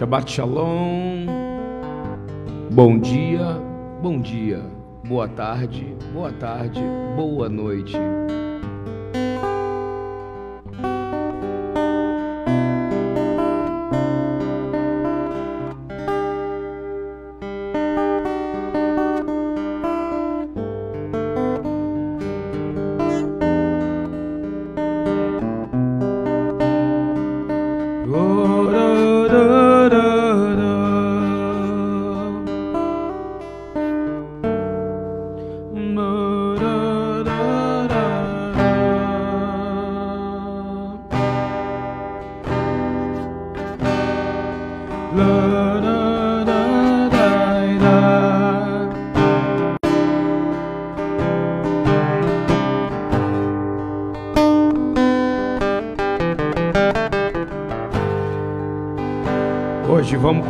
[0.00, 1.28] Shabbat Shalom.
[2.72, 3.60] Bom dia,
[4.00, 4.64] bom dia.
[5.04, 6.80] Boa tarde, boa tarde,
[7.14, 7.98] boa noite.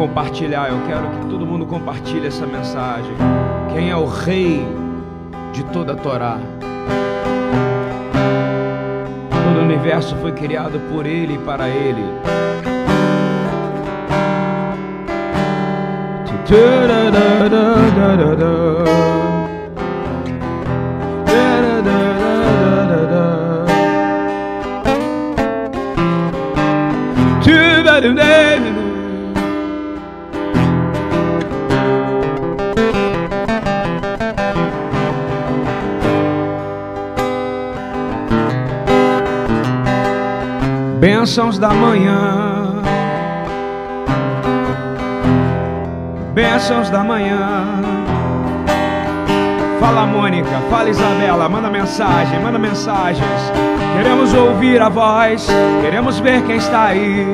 [0.01, 0.71] Compartilhar.
[0.71, 3.13] Eu quero que todo mundo compartilhe essa mensagem.
[3.71, 4.67] Quem é o rei
[5.53, 6.39] de toda a Torá?
[9.31, 12.03] Todo o universo foi criado por ele e para ele.
[41.31, 42.83] Bênçãos da manhã,
[46.35, 47.81] bênçãos da manhã.
[49.79, 53.53] Fala Mônica, fala Isabela, manda mensagem, manda mensagens.
[53.97, 55.47] Queremos ouvir a voz,
[55.83, 57.25] queremos ver quem está aí.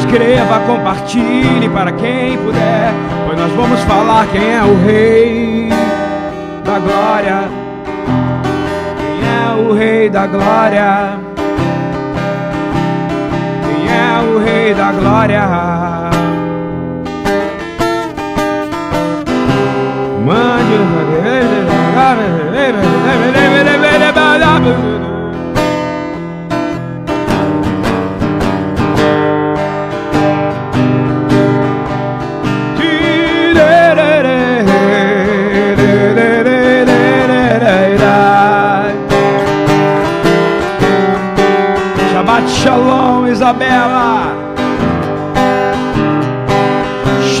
[0.00, 2.92] Escreva, compartilhe para quem puder,
[3.26, 5.70] pois nós vamos falar quem é o Rei
[6.62, 7.48] da Glória.
[8.98, 11.23] Quem é o Rei da Glória?
[13.94, 15.44] É o Rei da Glória?
[20.26, 20.74] Mande
[21.04, 21.53] Shabbat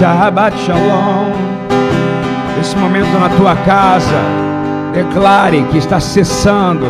[0.04, 1.32] Shabbat Shalom.
[2.60, 4.20] Esse momento na tua casa,
[4.92, 6.84] declare que está cessando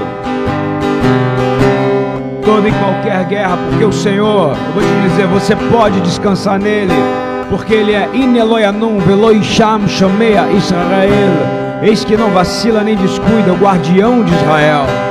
[2.45, 6.93] toda e qualquer guerra, porque o Senhor, eu vou te dizer, você pode descansar nele,
[7.49, 11.83] porque ele é Ineloyanum, Veloisham, Shomea Israel.
[11.83, 15.04] Eis que não vacila nem descuida, o guardião de Israel.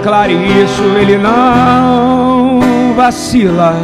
[0.00, 2.58] Declare isso, ele não
[2.96, 3.76] vacila,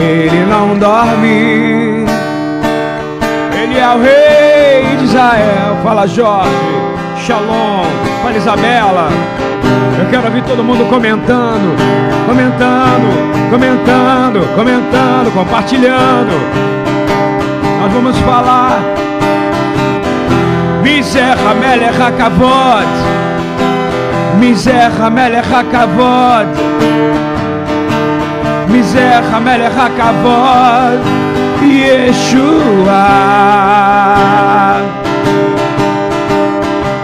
[0.00, 2.06] ele não dorme.
[3.52, 5.76] Ele é o rei de Israel.
[5.82, 6.48] Fala Jorge,
[7.26, 7.82] Shalom,
[8.22, 9.08] fala Isabela.
[9.98, 11.74] Eu quero ouvir todo mundo comentando,
[12.24, 16.30] comentando, comentando, comentando, compartilhando.
[17.80, 18.80] Nós vamos falar.
[20.84, 23.17] Miser Melech Hakavod.
[24.36, 26.48] Miser Melech Hakavod.
[28.68, 31.00] Miser Melech Hakavod.
[31.64, 33.04] Yeshua.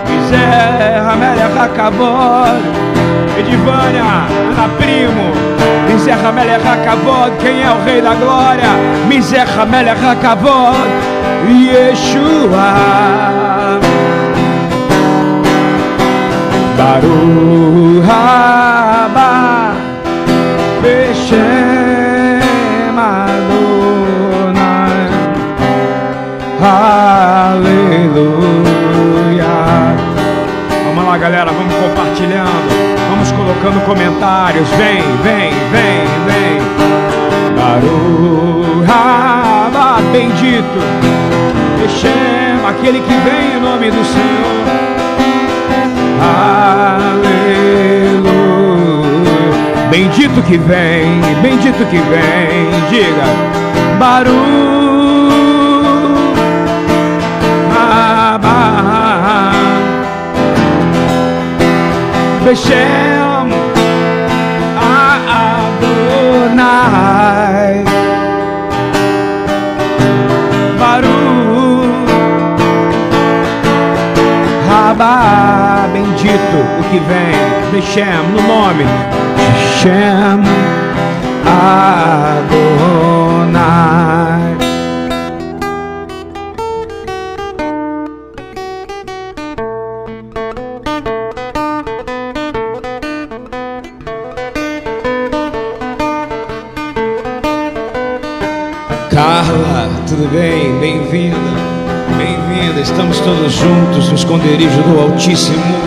[0.08, 2.62] Miser Melech Hakavod.
[3.38, 5.28] Edivânia, Ana Primo.
[5.88, 7.32] Miser Melech Hakavod.
[7.40, 8.72] Quem é o Rei da Glória?
[9.08, 10.88] Miser Melech Hakavod.
[11.48, 12.68] Yeshua.
[16.76, 19.74] Baruch haba
[20.82, 21.38] Beshem
[22.98, 24.54] Adonai
[26.60, 27.94] Aleluia.
[30.86, 34.68] Vamos lá galera, vamos compartilhando Vamos colocando comentários.
[34.70, 36.60] Vem, vem, vem, vem.
[37.56, 40.80] Baruch haba Bendito.
[41.80, 44.83] Beshem, aquele que vem em nome do Senhor
[47.14, 47.84] Aleluia.
[49.90, 53.24] Bendito que vem, bendito que vem, diga.
[53.98, 54.64] Baru.
[62.44, 63.13] Beshem Adonai
[76.90, 77.34] que vem
[77.72, 78.84] Beshem no nome
[79.36, 80.42] Beshem
[81.46, 82.74] Adonai
[99.14, 100.76] Carla, tudo bem?
[100.80, 101.36] Bem-vinda,
[102.18, 102.80] bem-vinda.
[102.80, 105.83] Estamos todos juntos no esconderijo do Altíssimo.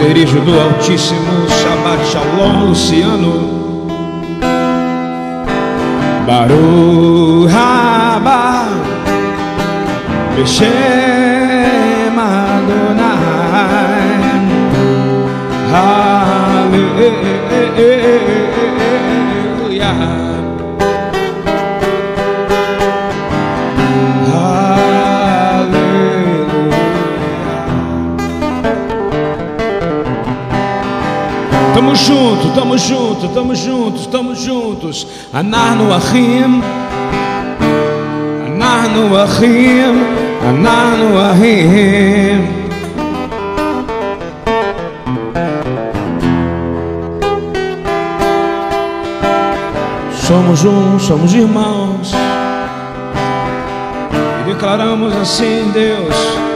[0.00, 1.46] Esconderijo do Altíssimo.
[1.48, 3.60] Shabbat Shalom, Luciano.
[6.26, 8.68] Baruch Haba
[10.36, 10.68] Beshem
[12.18, 13.00] Adonai
[19.62, 20.39] Aleluia
[31.72, 35.06] Tamo junto, tamo junto, tamo juntos, tamo juntos.
[35.32, 36.62] Anarno Achim,
[38.46, 40.04] Anarno Achim,
[40.48, 42.60] Anarno Achim.
[50.26, 52.12] Somos um, somos irmãos.
[54.40, 56.49] E declaramos assim, Deus.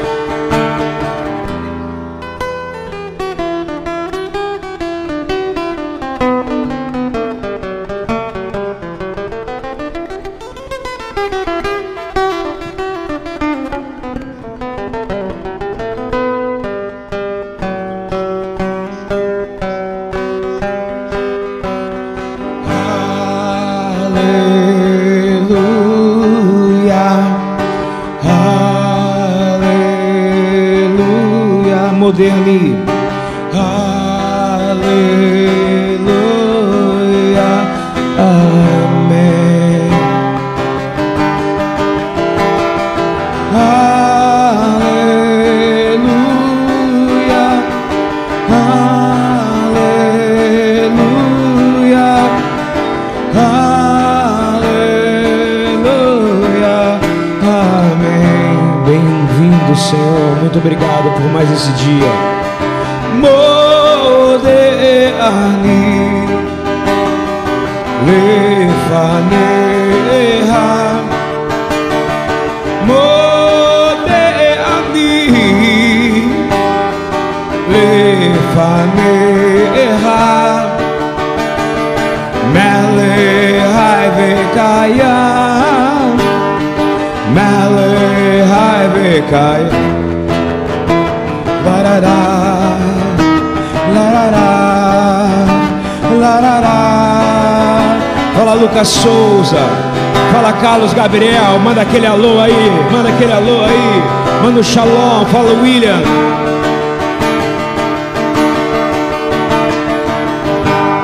[100.75, 102.53] Carlos Gabriel Manda aquele alô aí
[102.91, 104.03] Manda aquele alô aí.
[104.43, 106.03] Manda o shalom Fala William.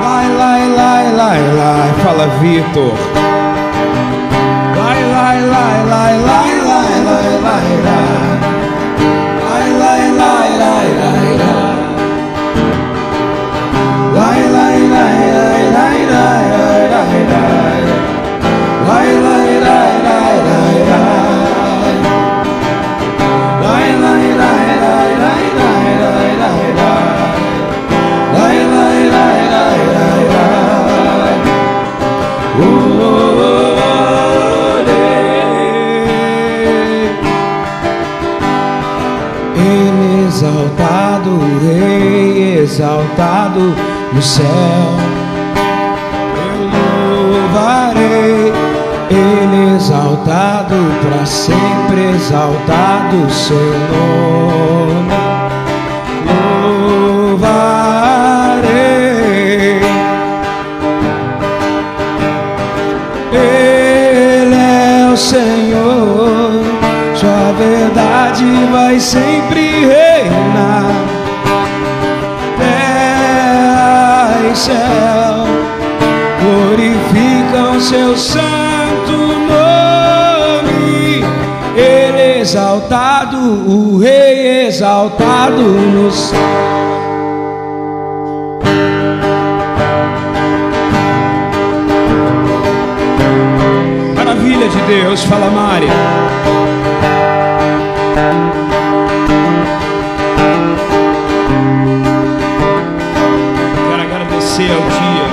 [0.02, 3.10] Lai, lai, lai, lai, lai, fala Vitor.
[42.71, 43.75] Exaltado
[44.12, 44.47] no céu.
[46.47, 46.59] Eu
[47.43, 48.53] louvarei,
[49.11, 55.11] Ele exaltado para sempre, exaltado seu nome.
[57.33, 57.81] Louvarei.
[63.33, 66.62] Ele é o Senhor,
[67.17, 69.50] Sua verdade vai sempre
[83.49, 86.38] o Rei exaltado no céu.
[94.14, 95.87] Maravilha de Deus, fala Mari.
[103.88, 105.26] Quero agradecer ao dia.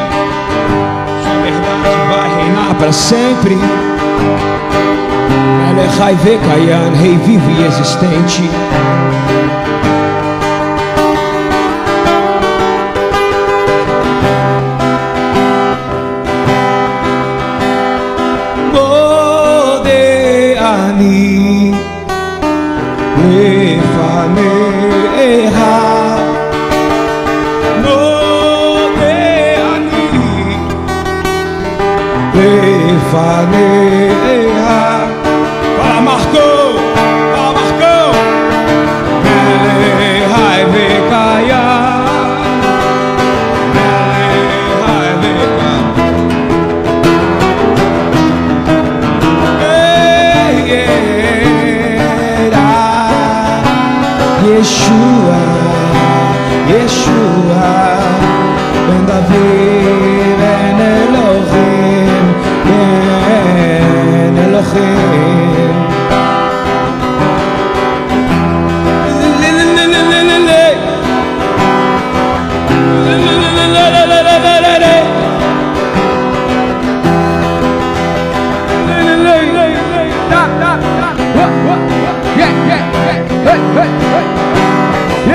[1.23, 3.57] Sua verdade vai reinar para sempre.
[5.77, 8.41] Melechai Vekayan, Rei vivo e existente.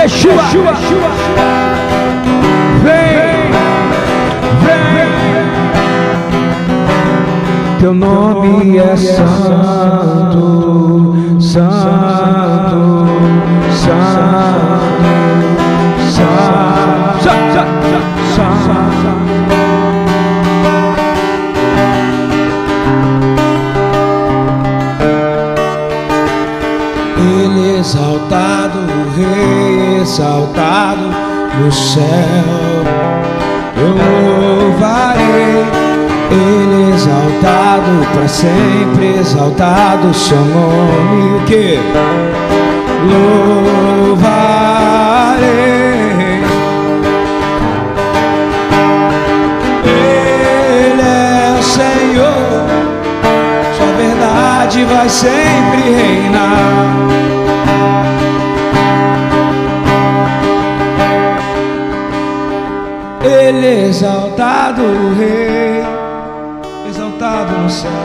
[0.03, 0.43] Yeshua,
[2.83, 3.53] vem,
[4.65, 4.83] vem.
[7.79, 10.35] Teu nome é santo,
[11.39, 11.92] santo,
[30.03, 31.11] exaltado
[31.61, 32.03] no céu.
[33.77, 35.65] Eu louvarei,
[36.31, 41.37] Ele exaltado para sempre, exaltado seu nome.
[41.37, 41.79] O que?
[43.11, 44.43] Louvarei.
[49.87, 50.73] É
[54.87, 57.42] vai sempre reinar.
[63.93, 65.83] Exaltado, o Rei,
[66.89, 68.02] exaltado no céu.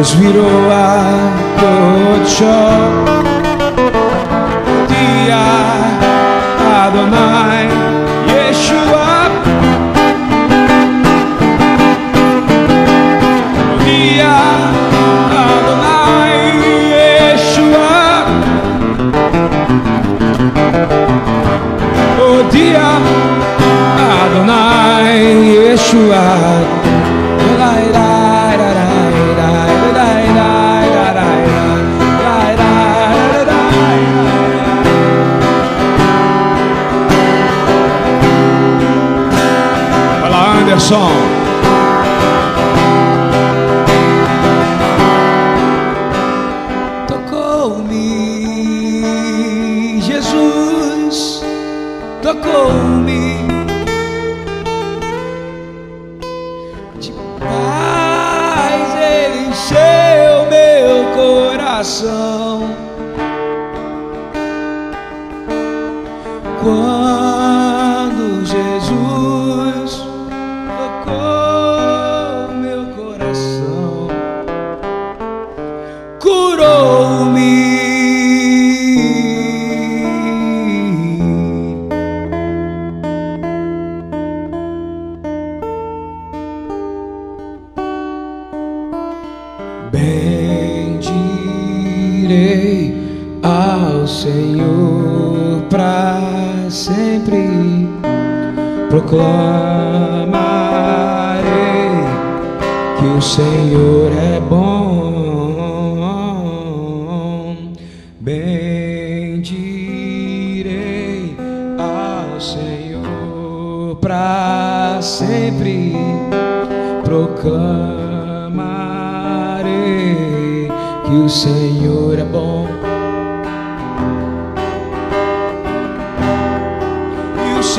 [0.00, 1.30] Os virou a
[1.60, 3.19] Kocho,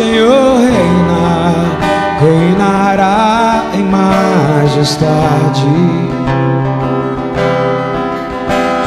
[0.02, 1.54] Senhor reina,
[2.20, 5.68] reinará em majestade.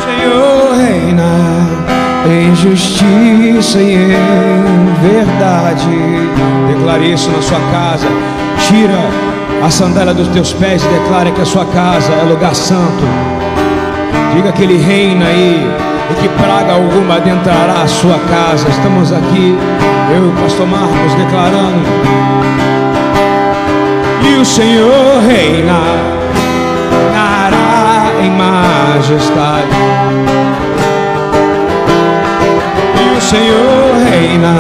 [0.04, 1.30] Senhor reina
[2.26, 5.87] em justiça e em verdade.
[6.66, 8.09] Declare isso na sua casa.
[8.66, 8.99] Tira
[9.64, 13.04] a sandália dos teus pés e declare que a sua casa é lugar santo.
[14.35, 15.64] Diga que ele reina aí
[16.11, 18.68] e que praga alguma adentrará a sua casa.
[18.68, 19.56] Estamos aqui,
[20.11, 21.85] eu e o pastor Marcos, declarando.
[24.23, 25.81] E o Senhor reina,
[26.90, 29.69] reinará em majestade.
[33.01, 34.57] E o Senhor reina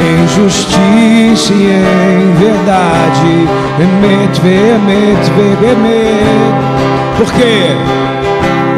[0.00, 3.48] em justiça e em verdade.
[3.78, 6.72] Emet, veemet, veemet.
[7.16, 7.76] Por quê?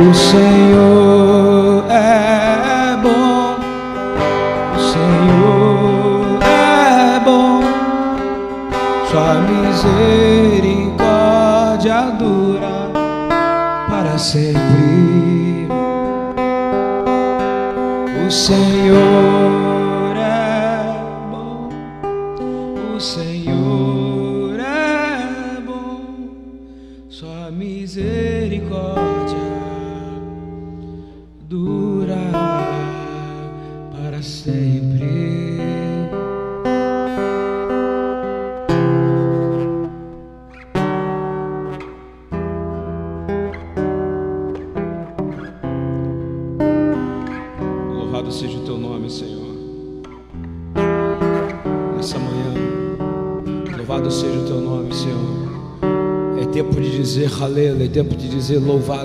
[0.09, 1.14] O Senhor
[9.75, 12.91] misericórdia dura
[13.89, 15.69] para sempre.
[18.27, 19.04] O Senhor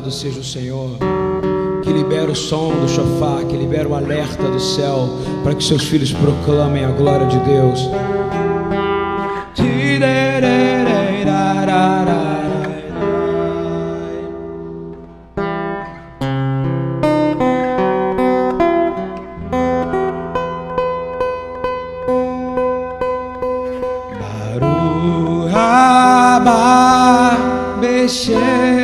[0.10, 0.98] louvado seja o Senhor.
[1.84, 5.08] Que libera o som do chofar, que libera o alerta do céu,
[5.44, 7.90] para que seus filhos proclamem a glória de Deus.
[27.80, 28.79] Baruch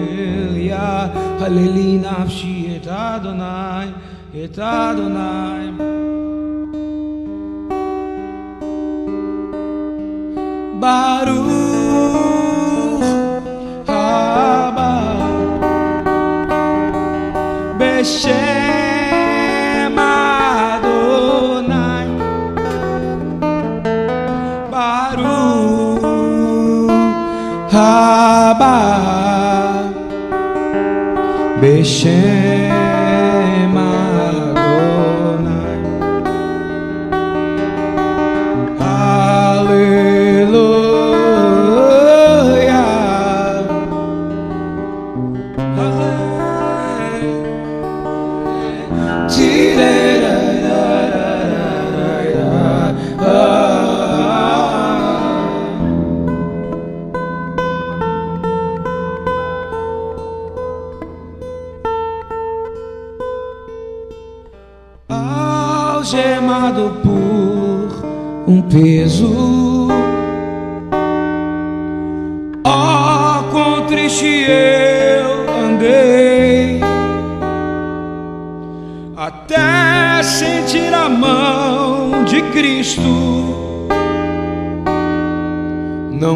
[0.03, 1.11] Hallelujah.
[1.39, 2.03] Hallelujah.
[2.03, 3.93] Nafshi Adonai
[4.33, 5.71] et Adonai
[10.79, 11.49] Baruch
[13.87, 14.91] haba
[17.79, 18.62] Beshem
[31.83, 32.42] Beshem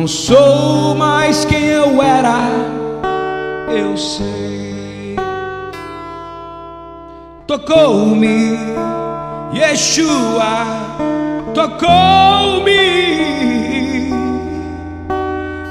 [0.07, 2.39] Eu sou mais quem eu era,
[3.69, 5.17] eu sei.
[7.45, 8.57] Tocou-me,
[9.53, 10.65] Yeshua,
[11.53, 12.71] tocou-me.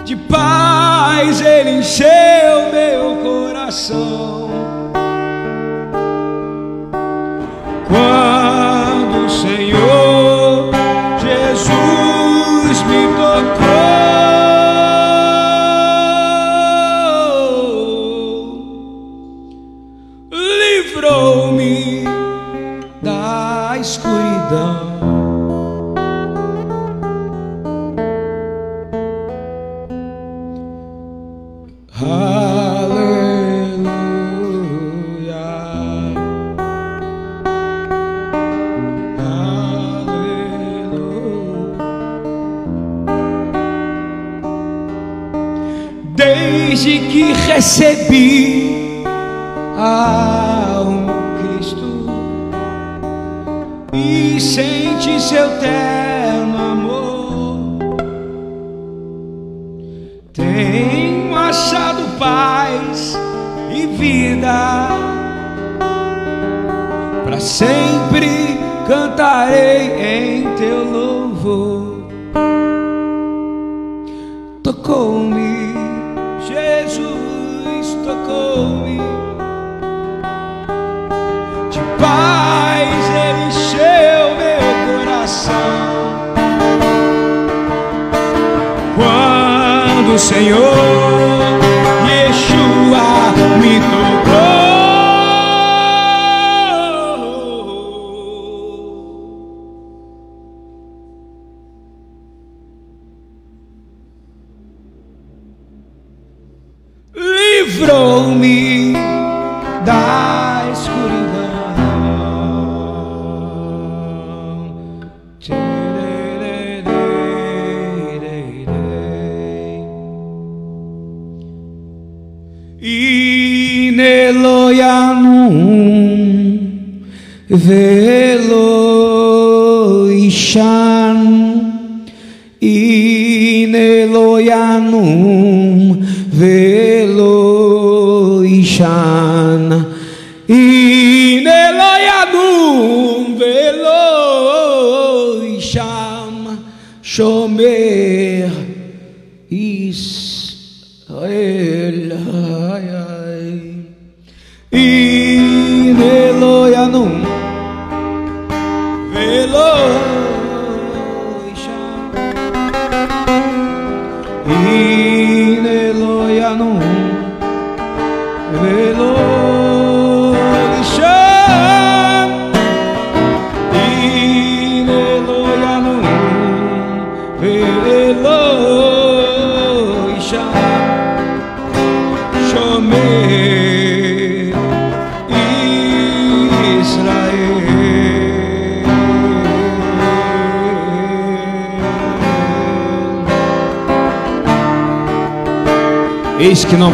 [0.04, 4.35] De paz ele encheu meu coração.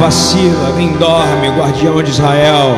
[0.03, 2.75] vacila, nem dorme, guardião de Israel.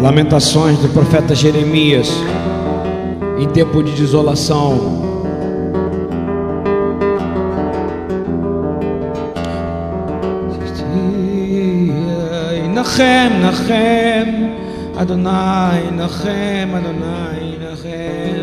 [0.00, 2.10] Lamentações do profeta Jeremias
[3.42, 5.10] em tempo de desolação.
[12.72, 14.54] Nachem, Nachem,
[14.96, 18.42] Adonai, Nachem, Adonai, Nachem.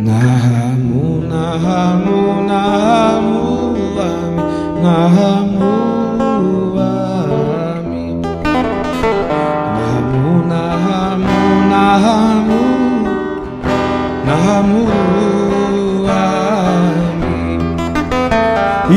[0.00, 3.74] Nahamu, Nahamu, Nahamu,
[4.82, 5.49] Nahamu.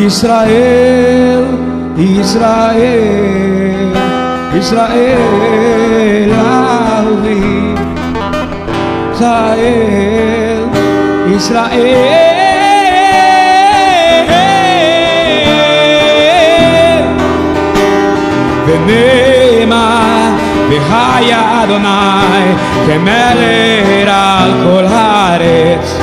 [0.02, 1.44] Israel,
[1.96, 3.92] Israel,
[4.54, 6.30] Israel,
[7.04, 7.74] ouvi.
[9.12, 10.68] Israel,
[11.36, 12.38] Israel.
[18.66, 20.30] ונאמר
[20.70, 22.54] בחיה אדוני
[22.86, 25.98] כמלך על כל הארץ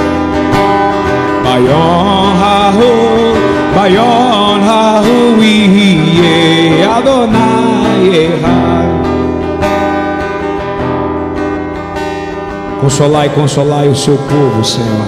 [1.44, 3.29] ביום ההוא,
[3.81, 6.21] Maior Raui
[6.85, 8.29] Adonai
[12.79, 15.07] Consolai, consolai o seu povo, Senhor.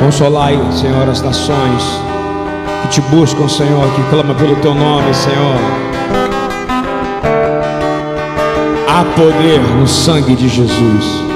[0.00, 2.00] Consolai, Senhor, as nações
[2.80, 5.56] que te buscam, Senhor, que clamam pelo teu nome, Senhor.
[8.88, 11.27] Há poder no sangue de Jesus.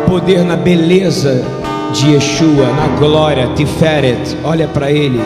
[0.00, 1.42] Poder na beleza
[1.92, 4.36] de Yeshua, na glória, Tiferet.
[4.44, 5.20] Olha para ele.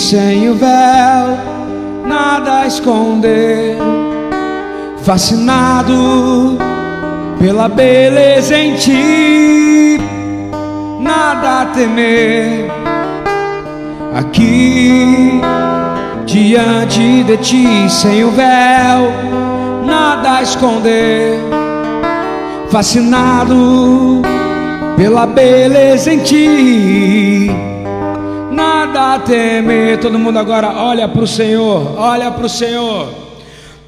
[0.00, 1.28] Sem o véu
[2.06, 3.76] nada esconder
[5.02, 6.58] fascinado
[7.38, 9.98] pela beleza em ti,
[11.00, 12.70] nada a temer.
[14.14, 15.40] Aqui,
[16.26, 19.10] diante de ti, sem o véu,
[19.84, 21.38] nada a esconder.
[22.68, 24.22] Fascinado
[24.96, 27.50] pela beleza em ti,
[28.90, 29.98] nada a temer.
[30.00, 33.08] Todo mundo agora olha para o Senhor, olha para o Senhor.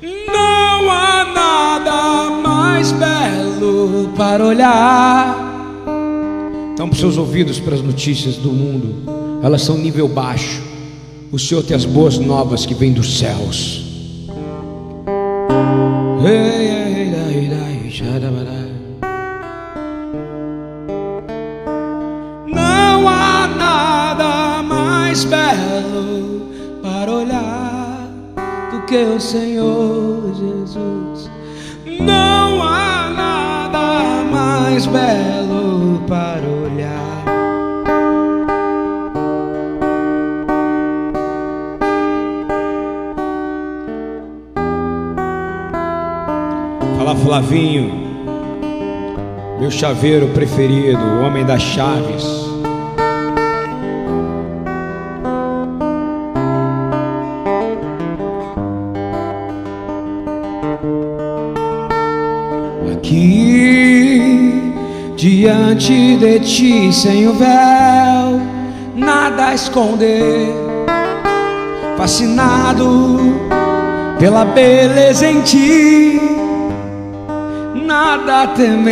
[0.01, 5.37] Não há nada mais belo para olhar.
[6.77, 10.63] Tampa os seus ouvidos para as notícias do mundo, elas são nível baixo.
[11.31, 13.82] O Senhor tem as boas novas que vêm dos céus.
[28.87, 31.31] Que o Senhor Jesus.
[32.01, 37.25] Não há nada mais belo para olhar.
[46.97, 47.93] Fala Flavinho,
[49.61, 52.42] meu chaveiro preferido, o homem das chaves.
[65.23, 68.41] Diante de ti, sem o véu,
[68.97, 70.53] nada a esconder,
[71.97, 73.39] fascinado
[74.19, 76.21] pela beleza em ti,
[77.87, 78.83] nada a temer.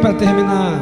[0.00, 0.80] Para terminar,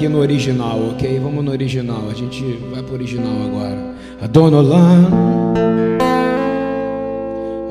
[0.00, 1.20] aqui no original, ok?
[1.20, 2.08] Vamos no original.
[2.10, 3.94] A gente vai pro original agora.
[4.22, 5.06] Adonolam.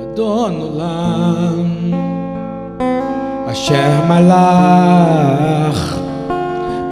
[0.03, 1.69] Adonolam.
[3.47, 5.95] Asher malach.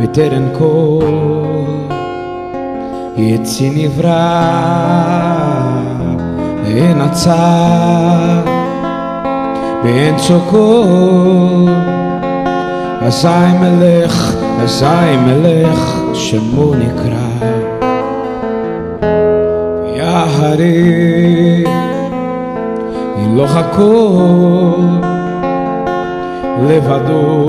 [0.03, 1.05] בטרם כל
[3.17, 4.49] יצי נברא
[6.65, 8.41] אין הצר
[9.83, 10.85] באין צוקו
[13.01, 13.27] אזי
[13.59, 17.48] מלך אזי מלך שמו נקרא.
[19.96, 21.64] יהרי
[23.16, 24.82] הילוך הכל
[26.68, 27.46] לבדו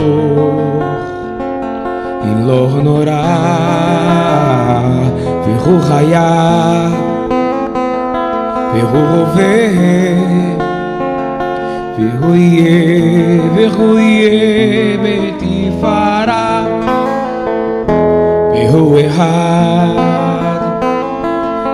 [2.49, 3.25] לא נורא,
[5.45, 6.89] והוא חיה,
[8.73, 9.67] והוא הווה,
[11.97, 16.48] והוא יהיה, והוא יהיה בתפארה,
[18.67, 19.87] והוא אחד,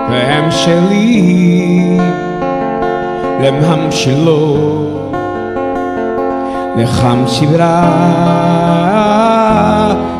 [0.09, 1.97] והם שלי,
[3.41, 4.57] למהם שלו,
[6.77, 7.91] לחם סברה,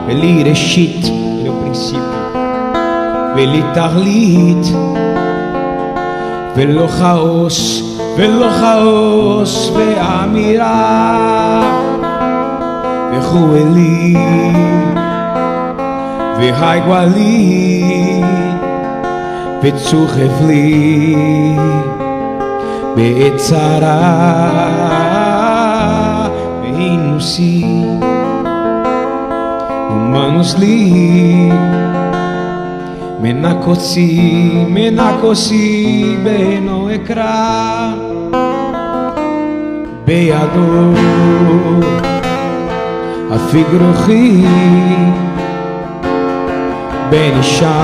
[0.07, 1.05] ולי ראשית,
[1.45, 1.99] לא פרינסיפי,
[3.35, 4.67] ולי תכלית,
[6.55, 7.81] ולא כאוס,
[8.17, 11.61] ולא כאוס ואמירה,
[13.13, 14.15] וכו' לי.
[16.38, 18.22] Ve'chu Eli, Ve'haiguali,
[19.62, 21.56] Ve'tzur Evli,
[22.96, 23.98] Ve'etzara,
[26.62, 27.64] Ve'inusi,
[29.90, 31.50] humanos li
[33.22, 34.08] menakosi
[34.76, 37.36] menakosi beno ekra
[40.06, 40.60] בידו
[47.15, 47.77] Benixá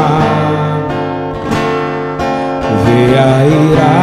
[2.83, 3.95] Veairá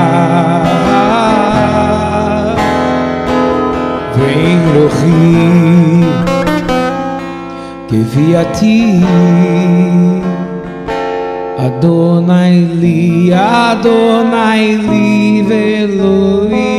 [4.17, 6.13] Vem no rio
[7.89, 9.03] Que vi a ti.
[11.59, 16.78] Adonai li Adonai li Veloi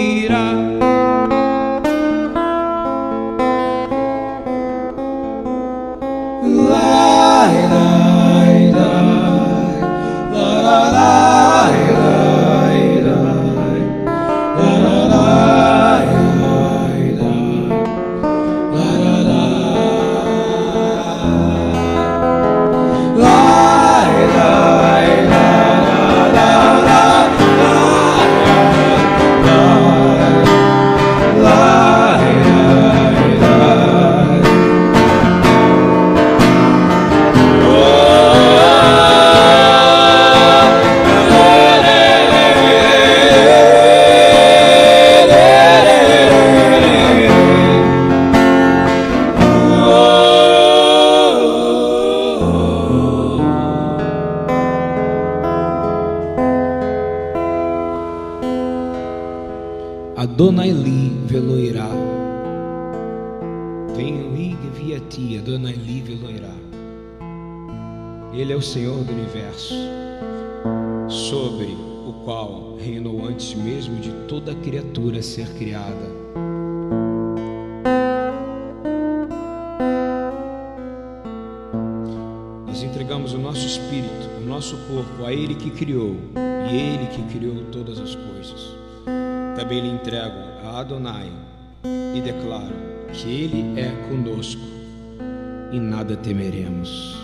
[96.23, 97.15] temeremos.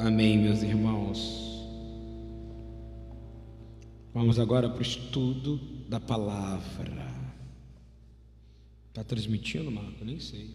[0.00, 1.46] Amém, meus irmãos.
[4.12, 7.06] Vamos agora para o estudo da palavra.
[8.88, 10.04] Está transmitindo, Marco?
[10.04, 10.54] Nem sei.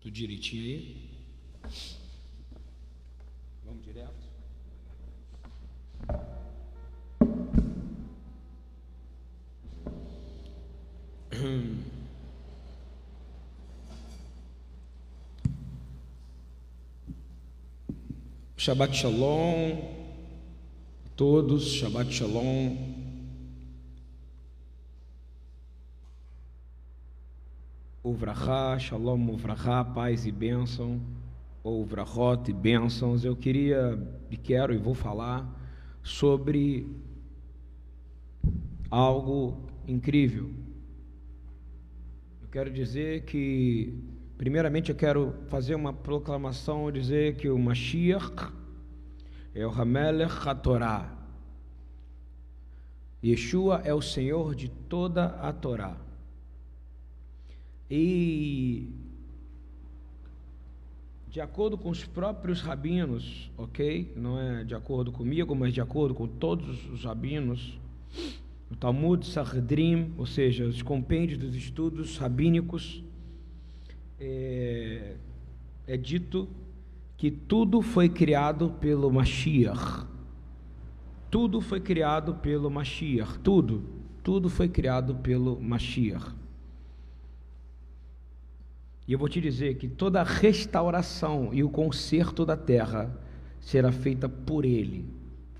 [0.00, 1.10] Tudo direitinho aí?
[3.64, 4.24] Vamos direto?
[11.32, 11.93] Hum.
[18.64, 19.76] Shabbat Shalom
[21.04, 22.78] a todos, Shabbat Shalom.
[28.02, 30.98] Uvrachá, Shalom Uvrachá, paz e bênção,
[31.62, 33.22] ou Uvrachot e bênçãos.
[33.22, 35.46] Eu queria e quero e vou falar
[36.02, 36.86] sobre
[38.90, 40.50] algo incrível.
[42.40, 43.92] Eu quero dizer que,
[44.36, 48.52] primeiramente, eu quero fazer uma proclamação, dizer que o Mashiach
[49.54, 51.24] é o Hamelech HaTorah.
[53.24, 55.96] Yeshua é o Senhor de toda a Torá.
[57.90, 58.90] E
[61.28, 64.12] de acordo com os próprios rabinos, ok?
[64.14, 67.78] Não é de acordo comigo, mas de acordo com todos os rabinos,
[68.70, 73.02] o Talmud Sahedrim, ou seja, os compêndios dos estudos rabínicos,
[74.24, 75.16] é,
[75.86, 76.48] é dito
[77.16, 80.06] que tudo foi criado pelo Mashiach.
[81.30, 83.38] Tudo foi criado pelo Mashiach.
[83.40, 83.84] Tudo.
[84.22, 86.34] Tudo foi criado pelo Mashiach.
[89.06, 93.14] E eu vou te dizer que toda a restauração e o conserto da terra
[93.60, 95.04] será feita por Ele.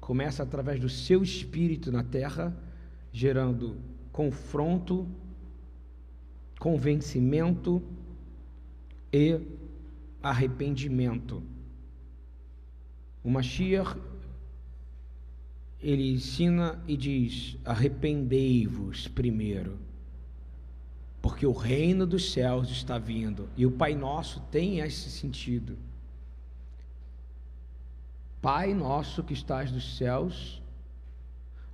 [0.00, 2.56] Começa através do seu espírito na terra,
[3.12, 3.76] gerando
[4.10, 5.06] confronto,
[6.58, 7.82] convencimento
[9.14, 9.40] e
[10.20, 11.40] arrependimento.
[13.22, 13.96] O Mashiach
[15.80, 19.78] ele ensina e diz: arrependei-vos primeiro,
[21.22, 23.48] porque o reino dos céus está vindo.
[23.56, 25.78] E o Pai Nosso tem esse sentido.
[28.42, 30.60] Pai nosso que estás nos céus,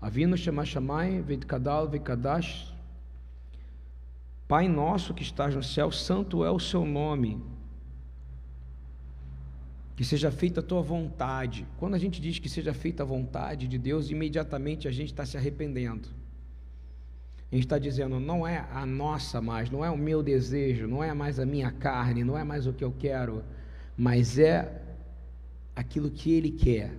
[0.01, 2.70] Avino Shamashamai, Vedkadal, Vekadash.
[4.51, 7.41] Pai nosso que estás no céu, santo é o seu nome
[9.95, 11.65] que seja feita a tua vontade.
[11.77, 15.25] Quando a gente diz que seja feita a vontade de Deus, imediatamente a gente está
[15.25, 16.09] se arrependendo.
[17.53, 21.05] A gente está dizendo, não é a nossa mais, não é o meu desejo, não
[21.05, 23.45] é mais a minha carne, não é mais o que eu quero,
[23.97, 24.83] mas é
[25.77, 26.93] aquilo que Ele quer.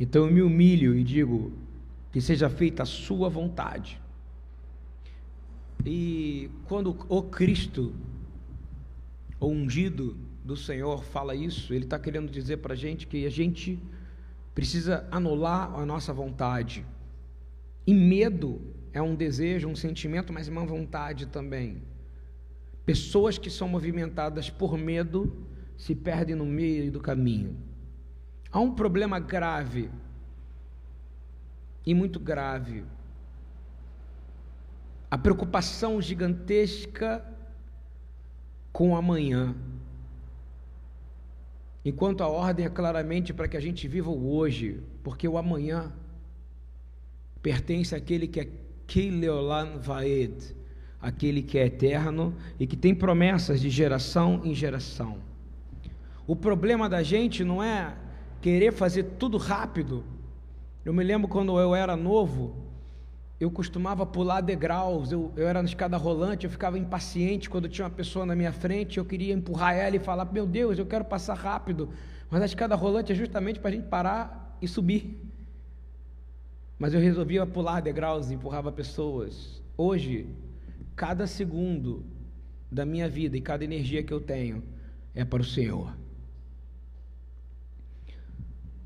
[0.00, 1.52] Então eu me humilho e digo
[2.10, 4.01] que seja feita a Sua vontade.
[5.84, 7.94] E quando o Cristo,
[9.40, 13.30] o ungido, do Senhor fala isso, Ele está querendo dizer para a gente que a
[13.30, 13.78] gente
[14.54, 16.84] precisa anular a nossa vontade.
[17.86, 18.60] E medo
[18.92, 21.82] é um desejo, um sentimento, mas uma vontade também.
[22.84, 27.56] Pessoas que são movimentadas por medo se perdem no meio do caminho.
[28.50, 29.88] Há um problema grave,
[31.84, 32.84] e muito grave.
[35.12, 37.22] A preocupação gigantesca
[38.72, 39.54] com amanhã.
[41.84, 45.92] Enquanto a ordem é claramente para que a gente viva o hoje, porque o amanhã
[47.42, 48.48] pertence àquele que é
[48.86, 50.56] Kileolan Vaed,
[50.98, 55.18] aquele que é eterno e que tem promessas de geração em geração.
[56.26, 57.94] O problema da gente não é
[58.40, 60.04] querer fazer tudo rápido.
[60.82, 62.61] Eu me lembro quando eu era novo,
[63.42, 67.84] eu costumava pular degraus, eu, eu era na escada rolante, eu ficava impaciente quando tinha
[67.84, 71.04] uma pessoa na minha frente, eu queria empurrar ela e falar: Meu Deus, eu quero
[71.04, 71.88] passar rápido.
[72.30, 75.20] Mas a escada rolante é justamente para a gente parar e subir.
[76.78, 79.60] Mas eu resolvia pular degraus e empurrava pessoas.
[79.76, 80.28] Hoje,
[80.94, 82.04] cada segundo
[82.70, 84.62] da minha vida e cada energia que eu tenho
[85.16, 85.92] é para o Senhor.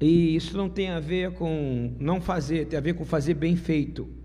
[0.01, 3.55] E isso não tem a ver com não fazer, tem a ver com fazer bem
[3.55, 4.16] feito.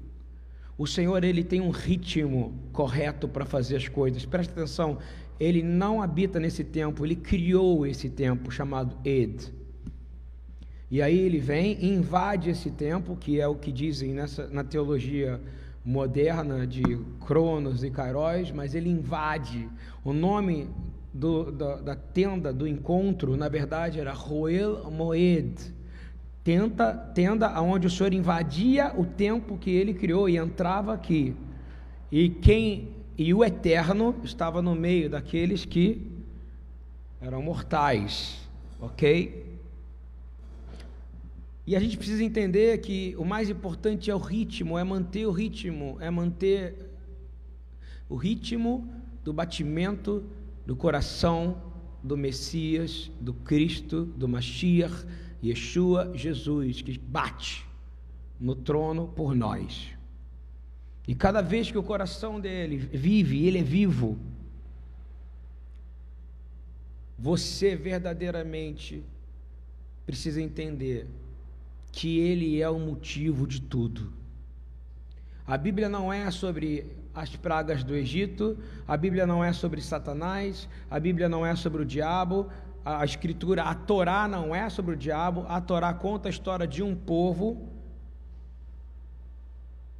[0.78, 4.26] O Senhor, ele tem um ritmo correto para fazer as coisas.
[4.26, 4.97] Presta atenção,
[5.39, 9.53] ele não habita nesse tempo, ele criou esse tempo chamado Ed.
[10.89, 14.63] E aí ele vem e invade esse tempo, que é o que dizem nessa, na
[14.63, 15.39] teologia
[15.84, 16.84] moderna de
[17.26, 19.69] Cronos e Kairos, mas ele invade.
[20.03, 20.69] O nome
[21.13, 25.74] do, da, da, tenda do encontro, na verdade, era Roel Moed
[26.44, 31.36] tenta, tenda aonde o Senhor invadia o tempo que ele criou e entrava aqui.
[32.12, 36.10] E quem e o eterno estava no meio daqueles que
[37.20, 38.39] eram mortais,
[38.80, 39.52] OK?
[41.68, 45.32] E a gente precisa entender que o mais importante é o ritmo, é manter o
[45.32, 46.76] ritmo, é manter
[48.10, 48.92] o ritmo
[49.24, 50.24] do batimento
[50.66, 51.62] do coração
[52.04, 55.06] do Messias, do Cristo, do Mashiach,
[55.44, 57.66] Yeshua, Jesus, que bate
[58.39, 59.89] no trono por nós.
[61.08, 64.20] E cada vez que o coração dele vive, ele é vivo,
[67.18, 69.04] você verdadeiramente
[70.06, 71.08] precisa entender
[71.92, 74.12] que ele é o motivo de tudo.
[75.46, 80.68] A Bíblia não é sobre as pragas do Egito, a Bíblia não é sobre Satanás,
[80.89, 82.50] a Bíblia não é sobre o diabo,
[82.84, 86.82] a escritura, a Torá não é sobre o diabo, a Torá conta a história de
[86.82, 87.70] um povo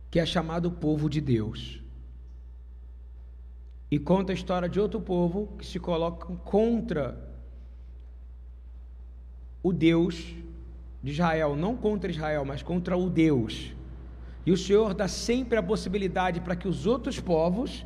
[0.10, 1.82] que é chamado povo de Deus.
[3.90, 7.18] E conta a história de outro povo que se coloca contra
[9.62, 10.36] o Deus
[11.04, 13.74] de Israel, não contra Israel, mas contra o Deus.
[14.46, 17.86] E o Senhor dá sempre a possibilidade para que os outros povos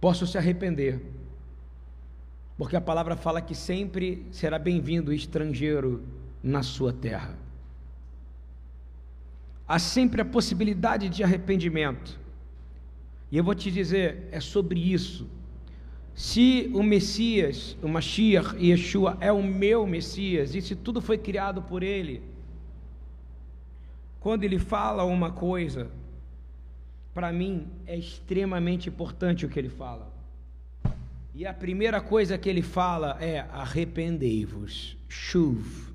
[0.00, 1.19] possam se arrepender.
[2.60, 6.04] Porque a palavra fala que sempre será bem-vindo o estrangeiro
[6.42, 7.34] na sua terra.
[9.66, 12.20] Há sempre a possibilidade de arrependimento.
[13.32, 15.26] E eu vou te dizer, é sobre isso.
[16.14, 21.62] Se o Messias, o Mashiach, Yeshua é o meu Messias, e se tudo foi criado
[21.62, 22.22] por ele,
[24.20, 25.90] quando ele fala uma coisa,
[27.14, 30.09] para mim é extremamente importante o que ele fala.
[31.40, 35.90] E a primeira coisa que ele fala é: arrependei-vos, chuv.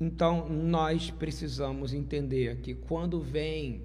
[0.00, 3.82] Então nós precisamos entender que quando vem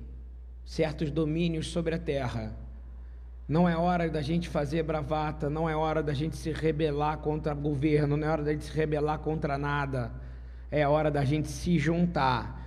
[0.64, 2.56] certos domínios sobre a terra,
[3.46, 7.54] não é hora da gente fazer bravata, não é hora da gente se rebelar contra
[7.54, 10.14] o governo, não é hora da gente se rebelar contra nada.
[10.72, 12.61] É hora da gente se juntar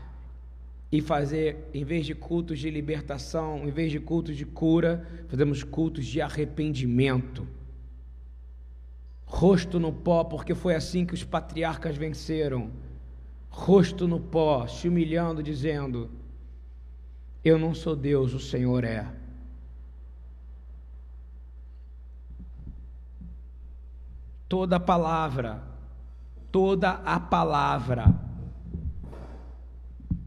[0.95, 5.65] e fazer, em vez de cultos de libertação, em vez de cultos de cura, fazemos
[5.65, 7.49] cultos de arrependimento.
[9.27, 12.71] Rosto no pó, porque foi assim que os patriarcas venceram.
[13.51, 16.09] Rosto no pó, se humilhando, dizendo:
[17.45, 19.05] Eu não sou Deus, o Senhor é.
[24.49, 25.61] Toda palavra,
[26.53, 28.24] toda a palavra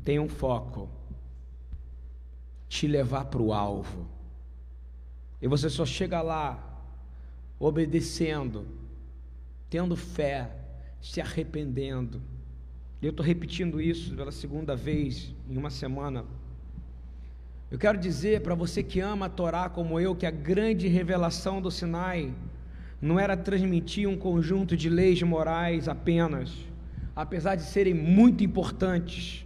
[0.08, 0.88] tem um foco:
[2.70, 4.08] te levar para o alvo.
[5.42, 6.82] E você só chega lá
[7.60, 8.66] obedecendo,
[9.70, 10.50] tendo fé,
[11.02, 12.22] se arrependendo.
[13.02, 16.24] Eu estou repetindo isso pela segunda vez em uma semana.
[17.70, 21.62] Eu quero dizer para você que ama a Torá como eu, que a grande revelação
[21.62, 22.34] do Sinai
[23.02, 26.56] não era transmitir um conjunto de leis morais apenas,
[27.14, 29.46] apesar de serem muito importantes,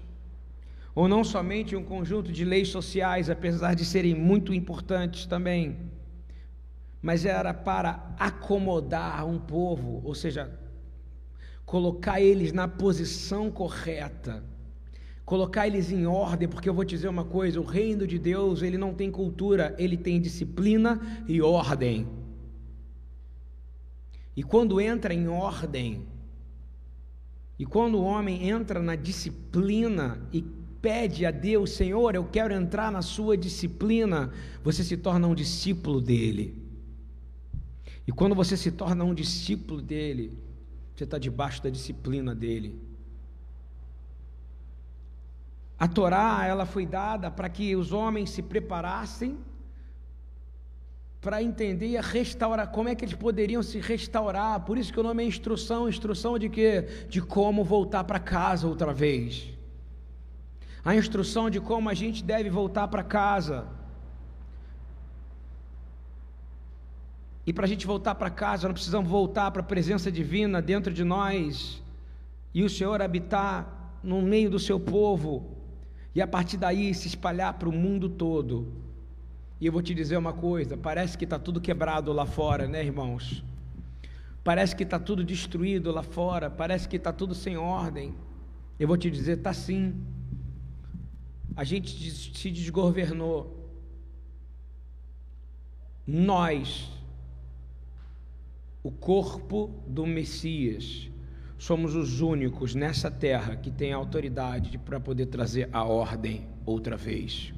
[0.94, 5.78] ou não somente um conjunto de leis sociais, apesar de serem muito importantes também,
[7.02, 10.60] mas era para acomodar um povo, ou seja,
[11.66, 14.44] colocar eles na posição correta,
[15.26, 18.62] colocar eles em ordem, porque eu vou te dizer uma coisa, o reino de Deus,
[18.62, 22.08] ele não tem cultura, ele tem disciplina e ordem.
[24.36, 26.06] E quando entra em ordem,
[27.58, 30.42] e quando o homem entra na disciplina e
[30.82, 34.32] pede a Deus, Senhor, eu quero entrar na sua disciplina,
[34.64, 36.60] você se torna um discípulo dele.
[38.08, 40.38] E quando você se torna um discípulo dele,
[40.96, 42.82] você está debaixo da disciplina dele.
[45.78, 49.38] A Torá, ela foi dada para que os homens se preparassem
[51.20, 54.60] para entender e restaurar, como é que eles poderiam se restaurar.
[54.62, 56.88] Por isso que o nome é instrução, instrução de quê?
[57.08, 59.61] De como voltar para casa outra vez
[60.84, 63.68] a instrução de como a gente deve voltar para casa.
[67.46, 70.94] E para a gente voltar para casa, nós precisamos voltar para a presença divina dentro
[70.94, 71.82] de nós
[72.54, 75.58] e o Senhor habitar no meio do seu povo
[76.14, 78.72] e a partir daí se espalhar para o mundo todo.
[79.60, 82.84] E eu vou te dizer uma coisa: parece que está tudo quebrado lá fora, né,
[82.84, 83.44] irmãos?
[84.44, 88.16] Parece que está tudo destruído lá fora, parece que está tudo sem ordem.
[88.80, 89.94] Eu vou te dizer, está sim
[91.62, 93.70] a gente se desgovernou.
[96.08, 96.90] Nós,
[98.82, 101.08] o corpo do Messias,
[101.60, 107.54] somos os únicos nessa terra que tem autoridade para poder trazer a ordem outra vez.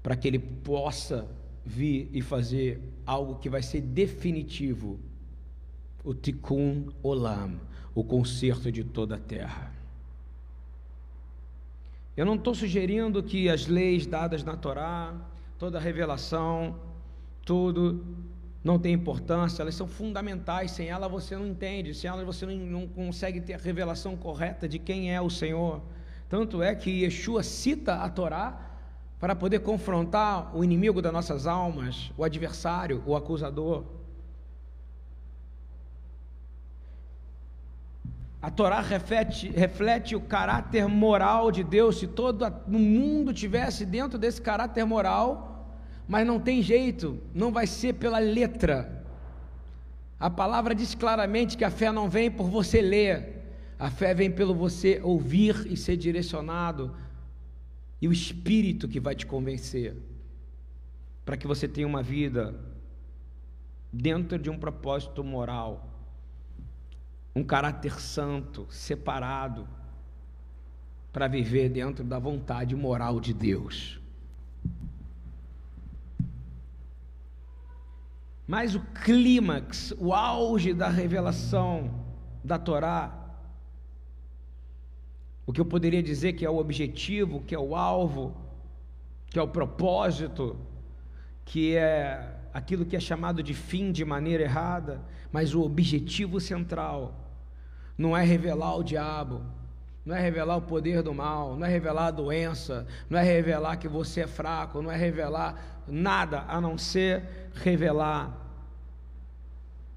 [0.00, 1.28] Para que ele possa
[1.64, 5.00] vir e fazer algo que vai ser definitivo
[6.04, 7.58] o Tikkun Olam,
[7.92, 9.75] o conserto de toda a terra.
[12.16, 15.12] Eu não estou sugerindo que as leis dadas na Torá,
[15.58, 16.74] toda a revelação,
[17.44, 18.04] tudo
[18.64, 20.70] não tem importância, elas são fundamentais.
[20.70, 24.78] Sem ela você não entende, sem ela você não, consegue ter a revelação correta de
[24.78, 25.82] quem é o Senhor.
[26.28, 28.60] Tanto é que Yeshua cita a Torá
[29.20, 33.84] para poder confrontar o inimigo das nossas almas, o adversário, o acusador.
[38.40, 41.98] A Torá reflete, reflete o caráter moral de Deus.
[41.98, 45.66] Se todo o mundo tivesse dentro desse caráter moral,
[46.06, 49.04] mas não tem jeito, não vai ser pela letra.
[50.18, 53.36] A palavra diz claramente que a fé não vem por você ler,
[53.78, 56.96] A fé vem pelo você ouvir e ser direcionado,
[58.00, 59.94] e o Espírito que vai te convencer,
[61.24, 62.54] para que você tenha uma vida
[63.92, 65.95] dentro de um propósito moral,
[67.36, 69.68] um caráter santo, separado,
[71.12, 74.00] para viver dentro da vontade moral de Deus.
[78.46, 82.06] Mas o clímax, o auge da revelação
[82.42, 83.14] da Torá,
[85.46, 88.34] o que eu poderia dizer que é o objetivo, que é o alvo,
[89.28, 90.56] que é o propósito,
[91.44, 97.24] que é aquilo que é chamado de fim de maneira errada, mas o objetivo central
[97.96, 99.42] não é revelar o diabo,
[100.04, 103.76] não é revelar o poder do mal, não é revelar a doença, não é revelar
[103.76, 108.32] que você é fraco, não é revelar nada a não ser revelar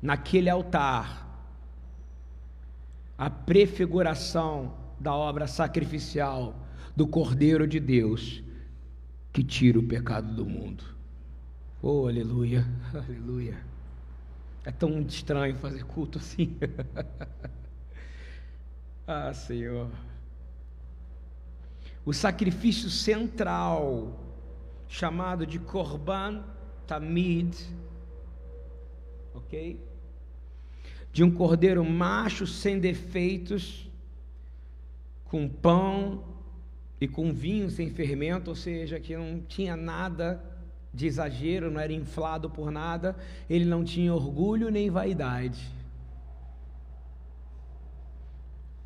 [0.01, 1.27] naquele altar
[3.17, 6.55] a prefiguração da obra sacrificial
[6.95, 8.41] do Cordeiro de Deus
[9.31, 10.83] que tira o pecado do mundo.
[11.81, 13.57] Oh, aleluia, aleluia.
[14.65, 16.57] É tão estranho fazer culto assim.
[19.11, 19.89] ah, Senhor.
[22.05, 24.19] O sacrifício central,
[24.87, 26.43] chamado de Korban
[26.85, 27.55] Tamid,
[29.33, 29.83] ok?
[31.11, 33.89] De um cordeiro macho sem defeitos,
[35.25, 36.23] com pão
[37.01, 40.39] e com vinho sem fermento, ou seja, que não tinha nada
[40.93, 43.15] de exagero, não era inflado por nada,
[43.49, 45.78] ele não tinha orgulho nem vaidade.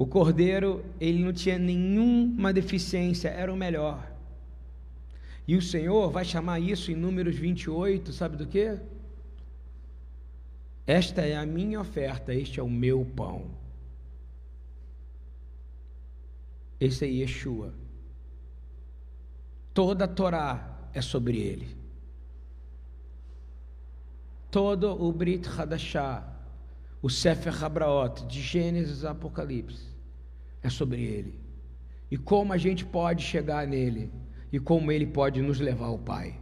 [0.03, 4.11] O cordeiro, ele não tinha nenhuma deficiência, era o melhor.
[5.47, 8.77] E o Senhor vai chamar isso em Números 28, sabe do que?
[10.85, 13.51] Esta é a minha oferta, este é o meu pão.
[16.81, 17.73] Esse é Yeshua.
[19.73, 21.77] Toda a Torá é sobre ele.
[24.51, 26.27] Todo o Brit Hadashah,
[27.01, 29.92] o Sefer Habraot, de Gênesis a Apocalipse,
[30.63, 31.39] é sobre ele.
[32.09, 34.09] E como a gente pode chegar nele,
[34.51, 36.39] e como ele pode nos levar ao Pai.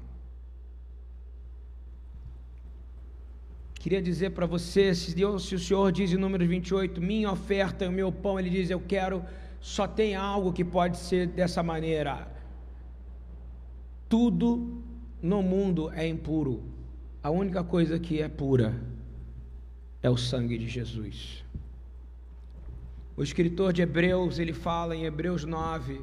[3.76, 7.90] Queria dizer para você, se, Deus, se o Senhor diz em número 28, minha oferta
[7.90, 9.24] o meu pão, ele diz, eu quero
[9.62, 12.28] só tem algo que pode ser dessa maneira.
[14.10, 14.84] Tudo
[15.22, 16.64] no mundo é impuro.
[17.22, 18.82] A única coisa que é pura
[20.02, 21.46] é o sangue de Jesus.
[23.16, 26.02] O escritor de Hebreus, ele fala em Hebreus 9,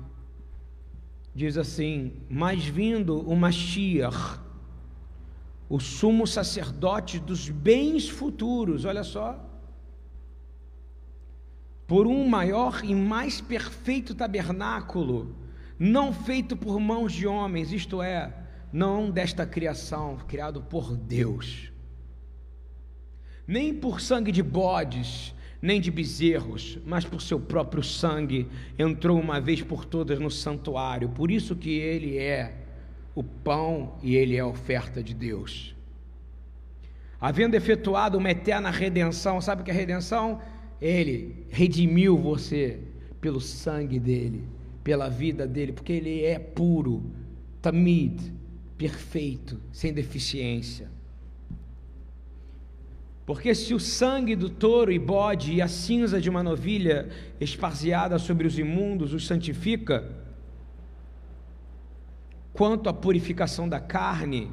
[1.34, 4.40] diz assim: Mas vindo o Mashiach,
[5.68, 9.44] o sumo sacerdote dos bens futuros, olha só,
[11.86, 15.34] por um maior e mais perfeito tabernáculo,
[15.78, 18.34] não feito por mãos de homens, isto é,
[18.70, 21.72] não desta criação, criado por Deus,
[23.46, 28.46] nem por sangue de bodes, nem de bezerros, mas por seu próprio sangue,
[28.78, 31.08] entrou uma vez por todas no santuário.
[31.08, 32.54] Por isso que ele é
[33.14, 35.74] o pão e ele é a oferta de Deus.
[37.20, 40.40] Havendo efetuado uma eterna redenção, sabe o que é redenção?
[40.80, 42.78] Ele redimiu você
[43.20, 44.44] pelo sangue dele,
[44.84, 47.10] pela vida dele, porque ele é puro,
[47.60, 48.32] tamid,
[48.76, 50.88] perfeito, sem deficiência.
[53.28, 58.18] Porque se o sangue do touro e bode e a cinza de uma novilha esparziada
[58.18, 60.10] sobre os imundos os santifica,
[62.54, 64.50] quanto à purificação da carne,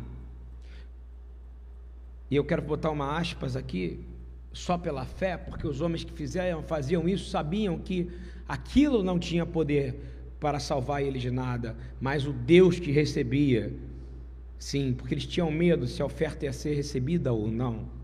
[2.30, 4.02] e eu quero botar uma aspas aqui,
[4.52, 8.12] só pela fé, porque os homens que fizeram, faziam isso sabiam que
[8.46, 9.96] aquilo não tinha poder
[10.38, 13.72] para salvar eles de nada, mas o Deus que recebia,
[14.60, 17.95] sim, porque eles tinham medo se a oferta ia ser recebida ou não.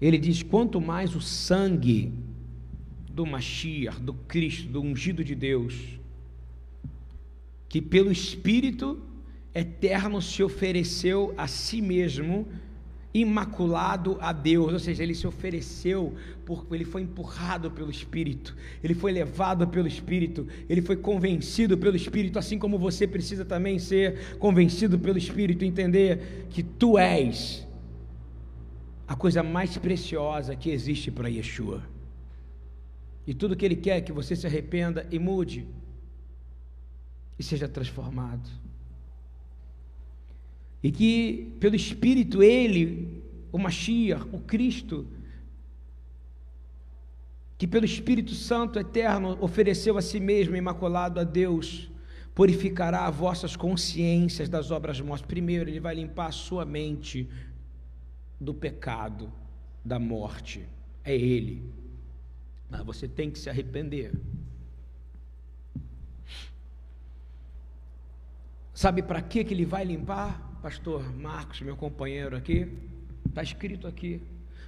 [0.00, 2.12] Ele diz: quanto mais o sangue
[3.10, 5.98] do Mashiach, do Cristo, do ungido de Deus,
[7.68, 9.00] que pelo Espírito
[9.54, 12.46] eterno se ofereceu a si mesmo
[13.14, 18.92] imaculado a Deus, ou seja, ele se ofereceu, porque ele foi empurrado pelo Espírito, ele
[18.92, 24.36] foi levado pelo Espírito, ele foi convencido pelo Espírito, assim como você precisa também ser
[24.38, 27.65] convencido pelo Espírito, entender que tu és
[29.06, 31.82] a coisa mais preciosa que existe para Yeshua.
[33.26, 35.66] E tudo que ele quer é que você se arrependa e mude
[37.38, 38.48] e seja transformado
[40.86, 45.04] e que pelo Espírito ele, o Mashiach, o Cristo,
[47.58, 51.90] que pelo Espírito Santo eterno ofereceu a si mesmo imaculado a Deus,
[52.34, 55.26] purificará vossas consciências das obras mortas.
[55.26, 57.28] Primeiro, ele vai limpar a sua mente
[58.40, 59.32] do pecado,
[59.84, 60.66] da morte.
[61.04, 61.72] É ele.
[62.68, 64.12] Mas você tem que se arrepender.
[68.74, 70.58] Sabe para que ele vai limpar?
[70.60, 72.68] Pastor Marcos, meu companheiro aqui,
[73.26, 74.20] está escrito aqui,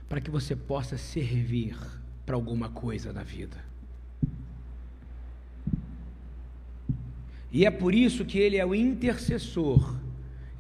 [0.09, 1.77] para que você possa servir
[2.25, 3.63] para alguma coisa na vida.
[7.51, 9.97] E é por isso que ele é o intercessor,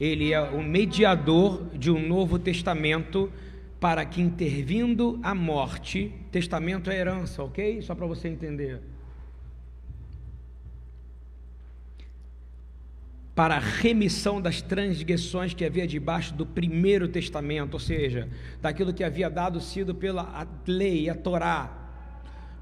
[0.01, 3.31] ele é o mediador de um novo testamento,
[3.81, 7.81] para que intervindo a morte, testamento é herança, ok?
[7.83, 8.81] Só para você entender.
[13.35, 18.29] Para a remissão das transgressões que havia debaixo do primeiro testamento, ou seja,
[18.61, 21.73] daquilo que havia dado sido pela lei, a Torá,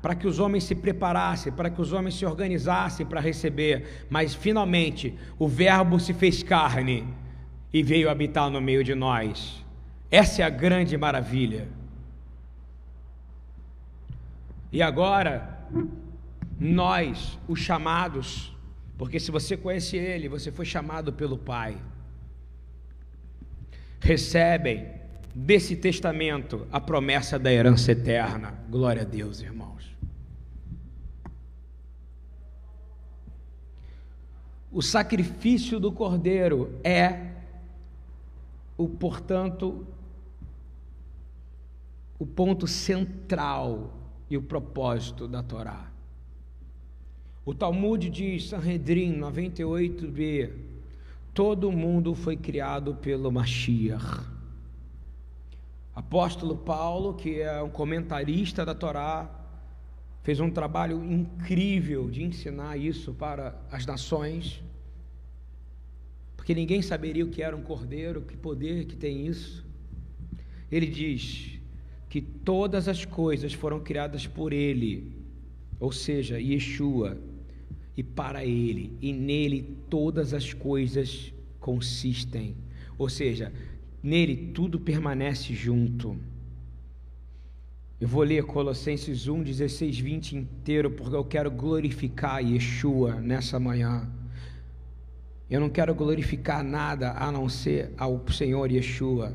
[0.03, 4.34] para que os homens se preparassem, para que os homens se organizassem para receber, mas
[4.34, 7.07] finalmente o Verbo se fez carne
[7.72, 9.64] e veio habitar no meio de nós.
[10.10, 11.68] Essa é a grande maravilha.
[14.72, 15.66] E agora,
[16.58, 18.54] nós, os chamados,
[18.98, 21.76] porque se você conhece Ele, você foi chamado pelo Pai,
[24.00, 24.88] recebem
[25.34, 28.54] desse testamento a promessa da herança eterna.
[28.70, 29.94] Glória a Deus, irmãos.
[34.72, 37.26] O sacrifício do cordeiro é
[38.77, 39.87] o, portanto,
[42.18, 43.95] o ponto central
[44.29, 45.91] e o propósito da Torá.
[47.45, 50.51] O Talmud diz, Sanhedrin 98b,
[51.33, 54.27] todo mundo foi criado pelo Mashiach.
[55.95, 59.31] Apóstolo Paulo, que é um comentarista da Torá,
[60.22, 64.62] fez um trabalho incrível de ensinar isso para as nações
[66.47, 69.66] porque ninguém saberia o que era um cordeiro, que poder que tem isso.
[70.70, 71.59] Ele diz
[72.09, 75.12] que todas as coisas foram criadas por Ele,
[75.80, 77.18] ou seja, Yeshua,
[77.97, 82.55] e para Ele, e nele todas as coisas consistem,
[82.97, 83.53] ou seja,
[84.01, 86.16] nele tudo permanece junto.
[88.01, 94.09] Eu vou ler Colossenses 1, 16, 20 inteiro, porque eu quero glorificar Yeshua nessa manhã.
[95.49, 99.32] Eu não quero glorificar nada a não ser ao Senhor Yeshua.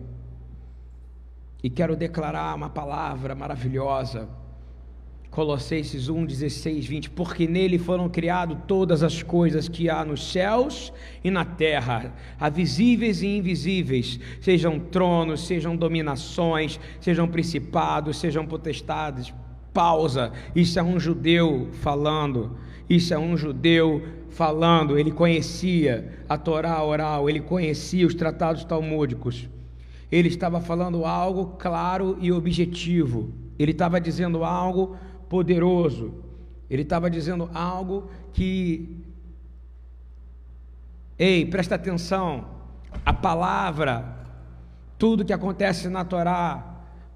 [1.63, 4.27] E quero declarar uma palavra maravilhosa.
[5.29, 7.09] Colossenses 1, 16, 20.
[7.11, 10.91] Porque nele foram criadas todas as coisas que há nos céus
[11.23, 19.33] e na terra, há visíveis e invisíveis, sejam tronos, sejam dominações, sejam principados, sejam potestades.
[19.73, 20.33] Pausa.
[20.53, 22.57] Isso é um judeu falando.
[22.89, 29.47] Isso é um judeu falando, ele conhecia a Torá oral, ele conhecia os tratados talmúdicos.
[30.11, 33.29] Ele estava falando algo claro e objetivo.
[33.57, 34.97] Ele estava dizendo algo
[35.29, 36.13] poderoso.
[36.69, 39.01] Ele estava dizendo algo que
[41.21, 42.45] Ei, presta atenção.
[43.05, 44.03] A palavra,
[44.97, 46.70] tudo que acontece na Torá,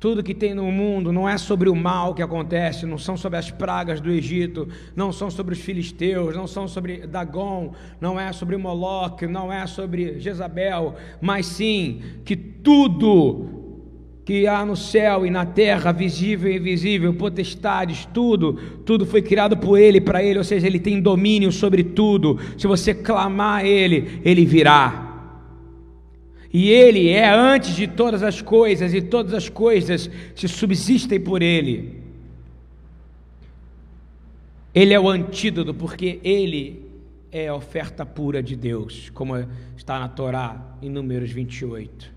[0.06, 3.39] tudo que tem no mundo não é sobre o mal que acontece, não são sobre
[3.39, 8.32] as pragas do Egito, não são sobre os filisteus, não são sobre Dagon, não é
[8.32, 13.47] sobre Moloque, não é sobre Jezabel, mas sim que tudo
[14.24, 19.58] que há no céu e na terra, visível e invisível, potestades, tudo, tudo foi criado
[19.58, 22.38] por Ele, para Ele, ou seja, Ele tem domínio sobre tudo.
[22.60, 25.05] Se você clamar a Ele, Ele virá
[26.58, 31.41] e Ele é antes de todas as coisas, e todas as coisas se subsistem por
[31.41, 32.01] Ele.
[34.74, 36.82] Ele é o antídoto, porque Ele
[37.30, 39.36] é a oferta pura de Deus, como
[39.76, 42.10] está na Torá, em Números 28.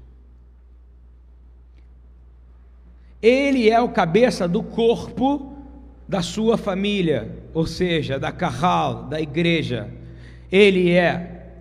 [3.20, 5.52] Ele é o cabeça do corpo
[6.06, 9.92] da sua família, ou seja, da carral, da igreja.
[10.48, 11.56] Ele é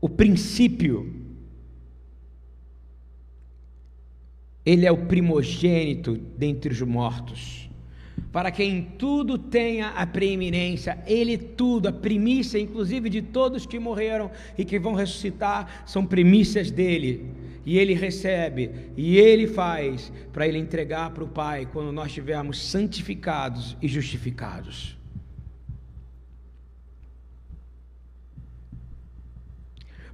[0.00, 1.19] o princípio
[4.64, 7.70] Ele é o primogênito dentre os mortos.
[8.32, 14.30] Para quem tudo tenha a preeminência, Ele tudo, a primícia, inclusive de todos que morreram
[14.56, 17.28] e que vão ressuscitar, são primícias dele.
[17.66, 22.62] E Ele recebe, e Ele faz, para Ele entregar para o Pai, quando nós estivermos
[22.62, 24.96] santificados e justificados.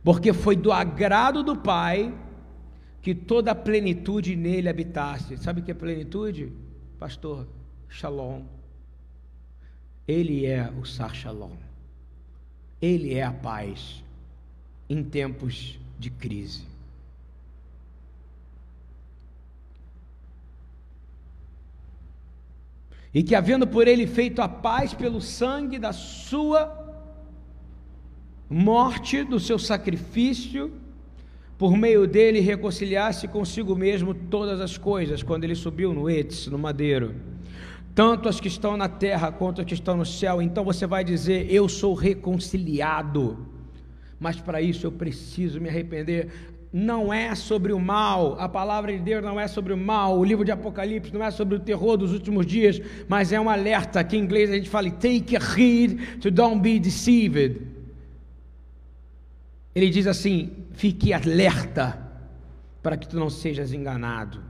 [0.03, 2.14] Porque foi do agrado do Pai
[3.07, 5.36] que toda a plenitude nele habitasse.
[5.36, 6.52] Sabe o que é plenitude,
[6.98, 7.46] pastor?
[7.88, 8.42] Shalom.
[10.09, 11.52] Ele é o Sar Shalom.
[12.82, 14.02] Ele é a paz
[14.90, 16.64] em tempos de crise.
[23.14, 26.92] E que, havendo por ele feito a paz pelo sangue da sua
[28.50, 30.86] morte, do seu sacrifício,
[31.59, 36.59] por meio dele reconciliasse consigo mesmo todas as coisas, quando ele subiu no Etes, no
[36.59, 37.14] madeiro,
[37.94, 40.42] tanto as que estão na terra quanto as que estão no céu.
[40.42, 43.38] Então você vai dizer: Eu sou reconciliado,
[44.20, 46.28] mas para isso eu preciso me arrepender.
[46.72, 50.24] Não é sobre o mal, a palavra de Deus não é sobre o mal, o
[50.24, 54.04] livro de Apocalipse não é sobre o terror dos últimos dias, mas é um alerta
[54.04, 57.76] que em inglês a gente fala: Take heed to don't be deceived
[59.77, 62.01] ele diz assim: fique alerta
[62.83, 64.43] para que tu não sejas enganado.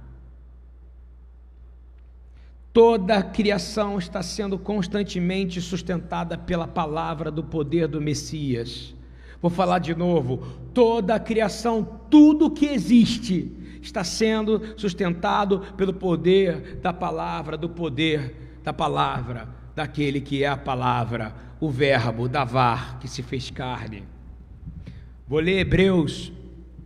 [2.73, 8.95] Toda a criação está sendo constantemente sustentada pela palavra do poder do Messias.
[9.43, 13.51] Vou falar de novo: toda a criação, tudo que existe,
[13.83, 20.57] está sendo sustentado pelo poder da palavra, do poder da palavra, daquele que é a
[20.57, 24.15] palavra, o Verbo, Davar, que se fez carne.
[25.29, 26.33] Vou ler Hebreus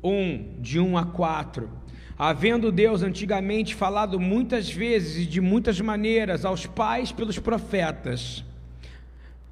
[0.03, 1.69] 1, de 1 a 4.
[2.17, 8.43] Havendo Deus antigamente falado muitas vezes e de muitas maneiras aos pais pelos profetas,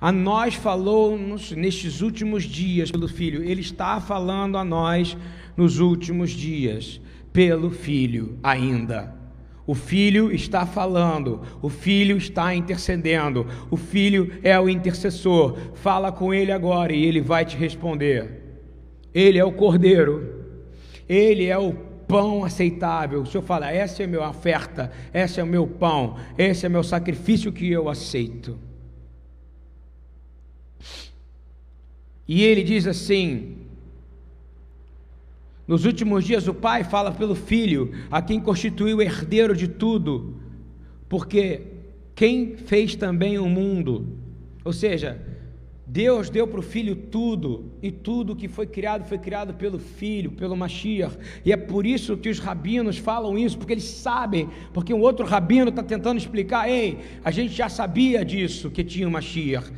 [0.00, 3.44] a nós falou-nos nestes últimos dias pelo Filho.
[3.44, 5.14] Ele está falando a nós
[5.54, 6.98] nos últimos dias
[7.30, 9.14] pelo Filho ainda.
[9.66, 15.58] O Filho está falando, o Filho está intercedendo, o Filho é o intercessor.
[15.74, 18.47] Fala com ele agora e ele vai te responder.
[19.18, 20.44] Ele é o cordeiro,
[21.08, 23.22] ele é o pão aceitável.
[23.22, 26.68] O Senhor fala: essa é a minha oferta, esse é o meu pão, esse é
[26.68, 28.56] o meu sacrifício que eu aceito.
[32.28, 33.56] E ele diz assim:
[35.66, 40.36] nos últimos dias o Pai fala pelo Filho, a quem constituiu herdeiro de tudo,
[41.08, 41.62] porque
[42.14, 44.16] quem fez também o mundo,
[44.64, 45.20] ou seja,
[45.90, 50.30] Deus deu para o filho tudo, e tudo que foi criado foi criado pelo filho,
[50.30, 51.16] pelo Mashiach.
[51.46, 55.24] E é por isso que os rabinos falam isso, porque eles sabem, porque um outro
[55.24, 59.72] rabino está tentando explicar: ei, a gente já sabia disso, que tinha o Mashiach,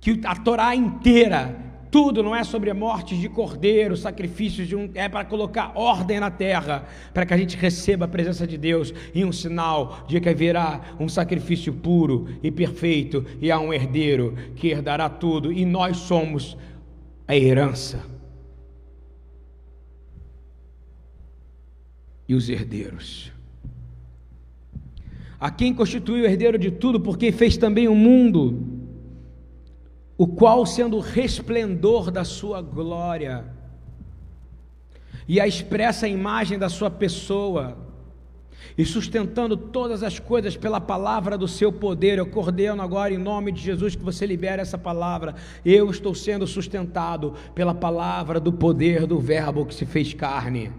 [0.00, 5.08] que a Torá inteira tudo não é sobre mortes de cordeiro, sacrifícios de um, é
[5.08, 9.24] para colocar ordem na terra, para que a gente receba a presença de Deus e
[9.24, 14.68] um sinal de que haverá um sacrifício puro e perfeito e há um herdeiro que
[14.68, 16.56] herdará tudo e nós somos
[17.26, 18.04] a herança.
[22.28, 23.32] E os herdeiros.
[25.40, 28.77] A quem constituiu o herdeiro de tudo, porque fez também o mundo
[30.18, 33.44] o qual, sendo o resplendor da sua glória
[35.28, 37.78] e a expressa imagem da sua pessoa,
[38.76, 43.52] e sustentando todas as coisas pela palavra do seu poder, eu coordeno agora em nome
[43.52, 45.34] de Jesus que você libere essa palavra.
[45.64, 50.72] Eu estou sendo sustentado pela palavra do poder do Verbo que se fez carne.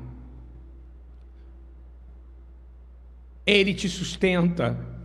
[3.46, 4.99] Ele te sustenta.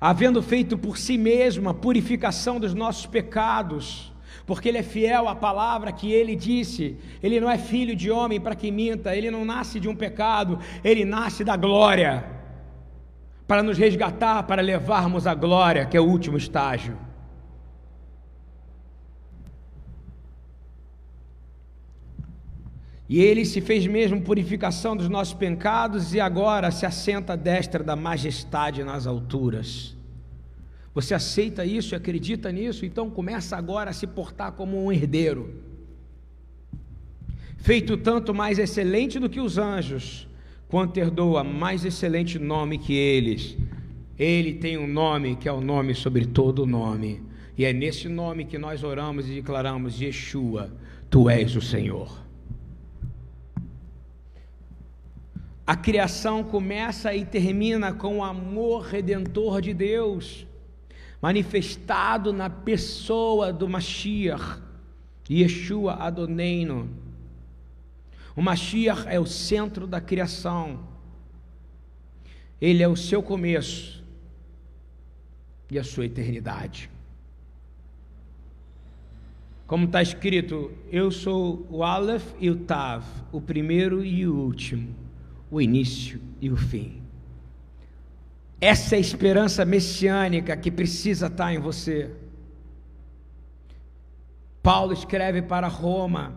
[0.00, 4.10] Havendo feito por si mesmo a purificação dos nossos pecados,
[4.46, 8.40] porque Ele é fiel à palavra que Ele disse, Ele não é filho de homem
[8.40, 12.24] para que minta, Ele não nasce de um pecado, Ele nasce da glória,
[13.46, 16.96] para nos resgatar, para levarmos a glória, que é o último estágio.
[23.10, 27.82] E ele se fez mesmo purificação dos nossos pecados e agora se assenta à destra
[27.82, 29.96] da majestade nas alturas.
[30.94, 32.86] Você aceita isso e acredita nisso?
[32.86, 35.52] Então começa agora a se portar como um herdeiro.
[37.56, 40.28] Feito tanto mais excelente do que os anjos,
[40.68, 43.58] quanto herdoa mais excelente nome que eles.
[44.16, 47.20] Ele tem um nome que é o nome sobre todo nome.
[47.58, 50.72] E é nesse nome que nós oramos e declaramos: Yeshua,
[51.10, 52.29] tu és o Senhor.
[55.70, 60.44] A criação começa e termina com o amor redentor de Deus,
[61.22, 64.60] manifestado na pessoa do Mashiach,
[65.30, 66.90] Yeshua Adoneino.
[68.34, 70.80] O Mashiach é o centro da criação,
[72.60, 74.02] ele é o seu começo
[75.70, 76.90] e a sua eternidade.
[79.68, 84.99] Como está escrito, eu sou o Aleph e o Tav, o primeiro e o último
[85.50, 87.00] o início e o fim.
[88.60, 92.10] Essa é a esperança messiânica que precisa estar em você.
[94.62, 96.34] Paulo escreve para Roma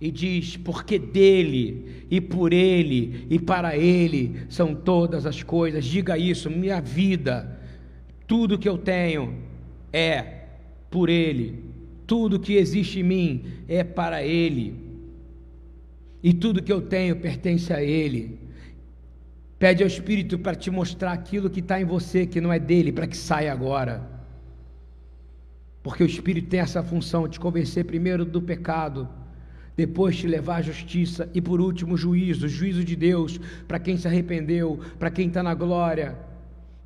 [0.00, 5.84] e diz: Porque dele e por ele e para ele são todas as coisas.
[5.84, 7.58] Diga isso, minha vida,
[8.26, 9.38] tudo que eu tenho
[9.92, 10.44] é
[10.90, 11.64] por ele,
[12.06, 14.74] tudo que existe em mim é para ele,
[16.22, 18.38] e tudo que eu tenho pertence a ele.
[19.58, 22.92] Pede ao Espírito para te mostrar aquilo que está em você, que não é dele,
[22.92, 24.06] para que saia agora.
[25.82, 29.08] Porque o Espírito tem essa função de convencer primeiro do pecado,
[29.76, 33.38] depois te levar à justiça e por último o juízo, o juízo de Deus
[33.68, 36.18] para quem se arrependeu, para quem está na glória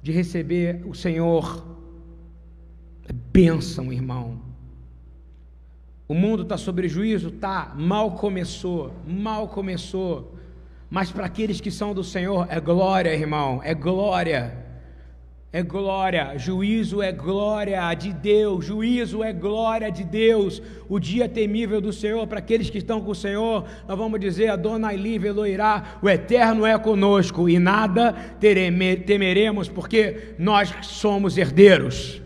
[0.03, 1.67] de receber o Senhor.
[3.09, 4.50] É bênção, irmão.
[6.11, 7.31] O mundo está sobre juízo?
[7.31, 10.35] Tá, mal começou, mal começou.
[10.91, 14.71] Mas para aqueles que são do Senhor, é glória, irmão, é glória
[15.53, 20.63] é glória, juízo é glória de Deus, juízo é glória de Deus.
[20.89, 24.49] O dia temível do Senhor, para aqueles que estão com o Senhor, nós vamos dizer:
[24.49, 28.13] a dona Livre loirá, o eterno é conosco e nada
[29.05, 32.23] temeremos, porque nós somos herdeiros.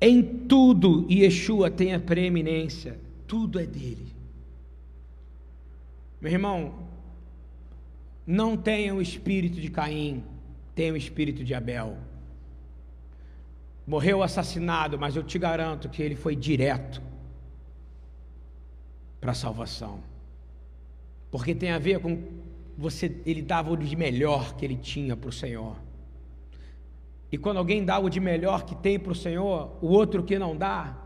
[0.00, 4.14] Em tudo, Yeshua tem a preeminência, tudo é dele.
[6.20, 6.74] Meu irmão,
[8.26, 10.22] não tenha o espírito de Caim,
[10.74, 11.96] tenha o espírito de Abel.
[13.86, 17.02] Morreu assassinado, mas eu te garanto que ele foi direto
[19.20, 20.00] para a salvação.
[21.30, 22.22] Porque tem a ver com
[22.76, 25.76] você, ele dava o de melhor que ele tinha para o Senhor.
[27.30, 30.38] E quando alguém dá o de melhor que tem para o Senhor, o outro que
[30.38, 30.96] não dá,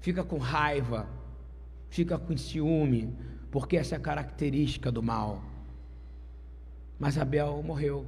[0.00, 1.08] fica com raiva,
[1.88, 3.14] fica com ciúme,
[3.50, 5.42] porque essa é a característica do mal.
[6.98, 8.06] Mas Abel morreu.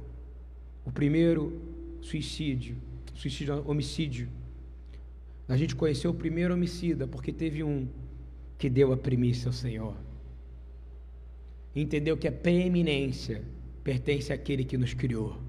[0.83, 1.61] O primeiro
[2.01, 2.77] suicídio,
[3.13, 4.27] suicídio, homicídio.
[5.47, 7.87] A gente conheceu o primeiro homicida porque teve um
[8.57, 9.95] que deu a primícia ao Senhor.
[11.75, 13.43] Entendeu que a preeminência
[13.83, 15.44] pertence àquele que nos criou.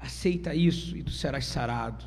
[0.00, 2.04] Aceita isso e tu serás sarado.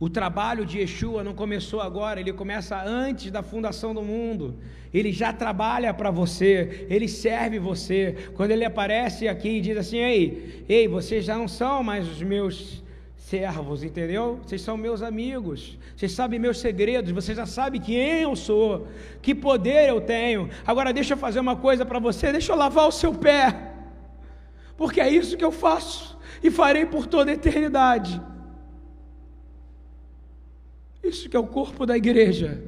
[0.00, 4.56] O trabalho de Yeshua não começou agora, ele começa antes da fundação do mundo.
[4.94, 8.16] Ele já trabalha para você, ele serve você.
[8.34, 12.22] Quando ele aparece aqui e diz assim: Ei, ei, vocês já não são mais os
[12.22, 12.82] meus
[13.14, 14.40] servos, entendeu?
[14.42, 18.88] Vocês são meus amigos, vocês sabem meus segredos, vocês já sabem quem eu sou,
[19.20, 20.48] que poder eu tenho.
[20.66, 23.74] Agora deixa eu fazer uma coisa para você, deixa eu lavar o seu pé,
[24.78, 28.20] porque é isso que eu faço e farei por toda a eternidade.
[31.02, 32.62] Isso que é o corpo da igreja.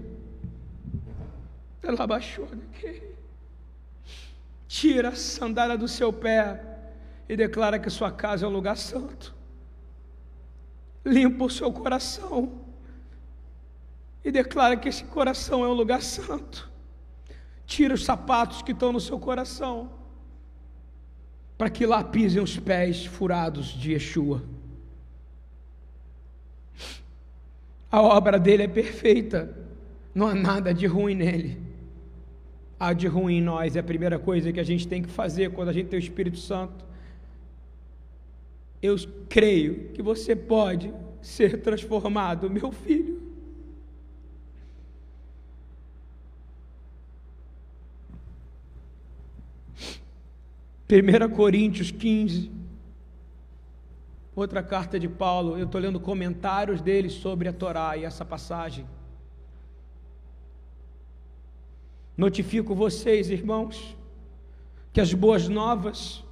[1.83, 3.03] Ela baixou daqui.
[4.69, 6.65] Tira a sandália do seu pé
[7.29, 9.35] e declara que sua casa é um lugar santo.
[11.05, 12.61] Limpa o seu coração
[14.25, 16.71] e declara que esse coração é um lugar santo.
[17.67, 19.91] Tira os sapatos que estão no seu coração,
[21.63, 24.43] para que lá pisem os pés furados de Yeshua.
[27.89, 29.57] A obra dele é perfeita,
[30.13, 31.63] não há nada de ruim nele.
[32.81, 35.53] Há de ruim em nós, é a primeira coisa que a gente tem que fazer
[35.53, 36.85] quando a gente tem o Espírito Santo.
[38.83, 38.97] Eu
[39.29, 43.23] creio que você pode ser transformado, meu filho.
[50.93, 52.53] Primeira Coríntios 15
[54.37, 58.87] Outra carta de Paulo, eu estou lendo comentários dele sobre a Torá e essa passagem.
[62.15, 63.97] Notifico vocês, irmãos,
[64.93, 66.23] que as boas novas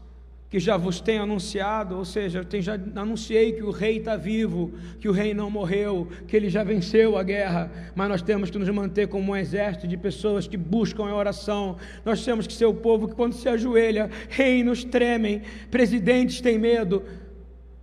[0.51, 4.73] que já vos tenho anunciado, ou seja, eu já anunciei que o rei está vivo,
[5.01, 8.59] que o rei não morreu, que ele já venceu a guerra, mas nós temos que
[8.59, 12.67] nos manter como um exército de pessoas que buscam a oração, nós temos que ser
[12.67, 17.05] o povo que quando se ajoelha, reinos tremem, presidentes têm medo,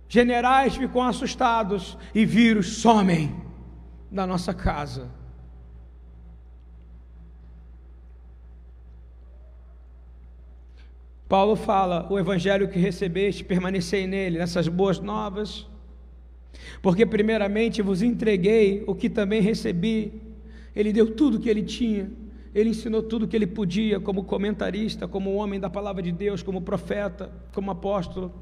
[0.08, 3.34] Generais ficam assustados e vírus somem
[4.10, 5.17] da nossa casa.
[11.28, 15.66] Paulo fala: o evangelho que recebeste, permanecei nele, nessas boas novas,
[16.80, 20.22] porque primeiramente vos entreguei o que também recebi.
[20.74, 22.10] Ele deu tudo o que ele tinha,
[22.54, 26.42] ele ensinou tudo o que ele podia, como comentarista, como homem da palavra de Deus,
[26.42, 28.32] como profeta, como apóstolo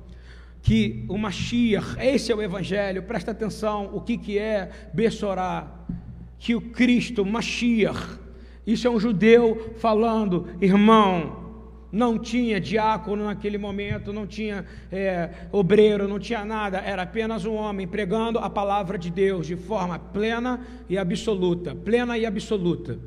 [0.67, 5.87] que o Mashiach, esse é o Evangelho, presta atenção, o que, que é Bessorá,
[6.41, 8.19] que o Cristo, Mashiach,
[8.67, 11.46] Isso é um judeu falando, irmão.
[11.91, 17.55] Não tinha diácono naquele momento, não tinha é, obreiro, não tinha nada, era apenas um
[17.55, 22.99] homem pregando a palavra de Deus de forma plena e absoluta plena e absoluta.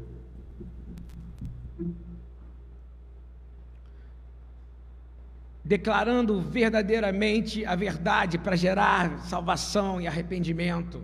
[5.70, 11.00] declarando verdadeiramente a verdade para gerar salvação e arrependimento,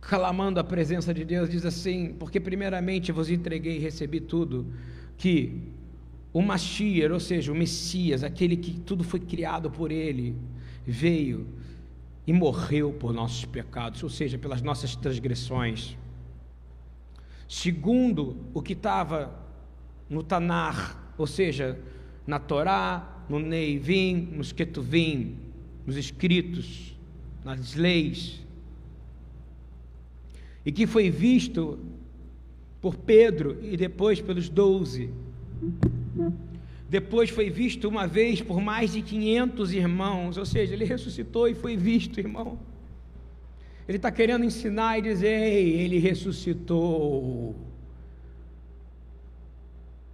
[0.00, 4.66] clamando a presença de Deus, diz assim: Porque primeiramente vos entreguei e recebi tudo,
[5.16, 5.60] que
[6.32, 10.36] o Mashiach, ou seja, o Messias, aquele que tudo foi criado por ele,
[10.84, 11.46] veio
[12.26, 15.96] e morreu por nossos pecados, ou seja, pelas nossas transgressões.
[17.48, 19.38] Segundo o que estava
[20.08, 21.78] no Tanar, ou seja,
[22.26, 25.36] na Torá, no Neivim, nos Ketuvim,
[25.86, 26.96] nos escritos,
[27.44, 28.42] nas leis,
[30.64, 31.78] e que foi visto
[32.84, 35.08] por Pedro e depois pelos doze.
[36.86, 41.54] Depois foi visto uma vez por mais de 500 irmãos, ou seja, ele ressuscitou e
[41.54, 42.58] foi visto, irmão.
[43.88, 47.54] Ele está querendo ensinar e dizer: Ei, ele ressuscitou.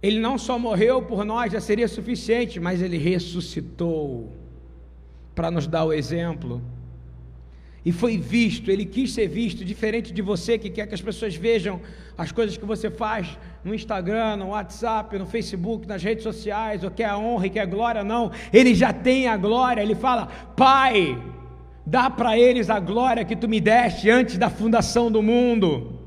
[0.01, 4.31] Ele não só morreu por nós, já seria suficiente, mas ele ressuscitou
[5.35, 6.61] para nos dar o exemplo.
[7.83, 11.35] E foi visto, ele quis ser visto, diferente de você que quer que as pessoas
[11.35, 11.81] vejam
[12.17, 16.91] as coisas que você faz no Instagram, no WhatsApp, no Facebook, nas redes sociais, ou
[16.91, 18.31] quer a honra e quer a glória, não.
[18.53, 21.19] Ele já tem a glória, ele fala: Pai,
[21.85, 26.01] dá para eles a glória que tu me deste antes da fundação do mundo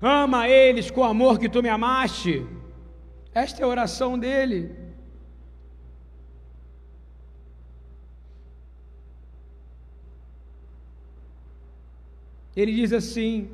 [0.00, 2.46] ama eles com o amor que tu me amaste.
[3.34, 4.74] Esta é a oração dele.
[12.56, 13.48] Ele diz assim: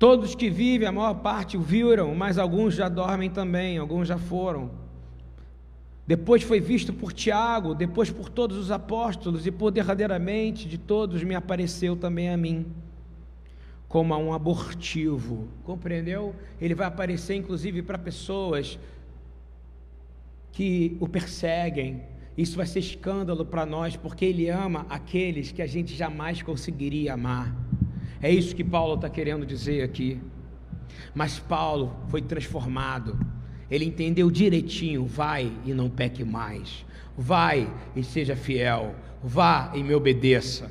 [0.00, 4.16] Todos que vivem, a maior parte o viram, mas alguns já dormem também, alguns já
[4.16, 4.70] foram.
[6.06, 11.22] Depois foi visto por Tiago, depois por todos os apóstolos, e por derradeiramente de todos
[11.22, 12.66] me apareceu também a mim,
[13.86, 15.46] como a um abortivo.
[15.64, 16.34] Compreendeu?
[16.58, 18.78] Ele vai aparecer inclusive para pessoas
[20.50, 22.02] que o perseguem.
[22.40, 27.14] Isso vai ser escândalo para nós, porque ele ama aqueles que a gente jamais conseguiria
[27.14, 27.54] amar.
[28.22, 30.20] É isso que Paulo está querendo dizer aqui.
[31.14, 33.18] Mas Paulo foi transformado
[33.70, 36.84] ele entendeu direitinho: vai e não peque mais,
[37.16, 40.70] vai e seja fiel, vá e me obedeça.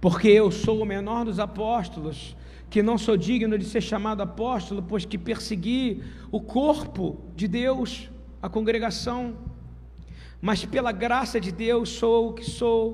[0.00, 2.34] Porque eu sou o menor dos apóstolos,
[2.70, 8.10] que não sou digno de ser chamado apóstolo, pois que persegui o corpo de Deus,
[8.42, 9.36] a congregação.
[10.40, 12.86] Mas pela graça de Deus sou o que sou.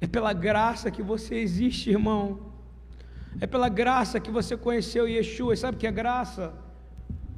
[0.00, 2.52] É pela graça que você existe, irmão.
[3.40, 5.54] É pela graça que você conheceu Yeshua.
[5.54, 6.54] Sabe o que é graça?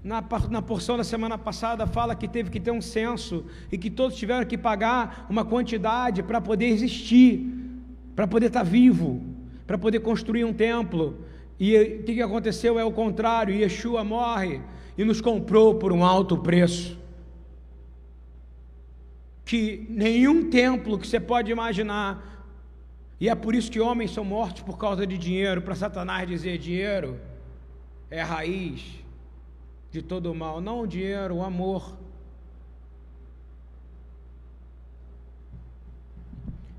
[0.02, 3.90] Na, na porção da semana passada fala que teve que ter um censo e que
[3.90, 7.50] todos tiveram que pagar uma quantidade para poder existir,
[8.14, 9.22] para poder estar vivo,
[9.66, 11.24] para poder construir um templo.
[11.58, 14.60] E o que aconteceu é o contrário: Yeshua morre
[14.96, 16.98] e nos comprou por um alto preço.
[19.44, 22.34] Que nenhum templo que você pode imaginar
[23.20, 26.58] e é por isso que homens são mortos por causa de dinheiro, para Satanás dizer:
[26.58, 27.20] dinheiro
[28.10, 28.84] é a raiz
[29.90, 30.60] de todo o mal.
[30.60, 31.96] Não o dinheiro, o amor.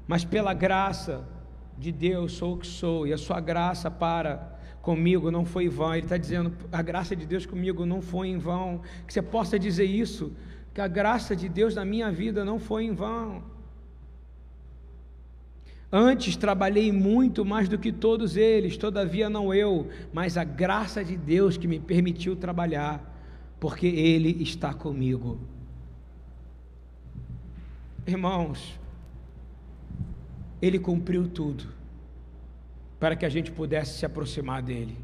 [0.07, 1.27] Mas pela graça
[1.77, 4.54] de Deus sou o que sou, e a sua graça para
[4.85, 5.95] comigo não foi em vão.
[5.95, 8.81] Ele está dizendo: a graça de Deus comigo não foi em vão.
[9.07, 10.31] Que você possa dizer isso,
[10.73, 13.43] que a graça de Deus na minha vida não foi em vão.
[15.91, 21.15] Antes trabalhei muito mais do que todos eles, todavia não eu, mas a graça de
[21.15, 22.95] Deus que me permitiu trabalhar,
[23.59, 25.39] porque Ele está comigo.
[28.05, 28.77] Irmãos,
[30.61, 31.75] Ele cumpriu tudo
[32.99, 34.97] para que a gente pudesse se aproximar dEle,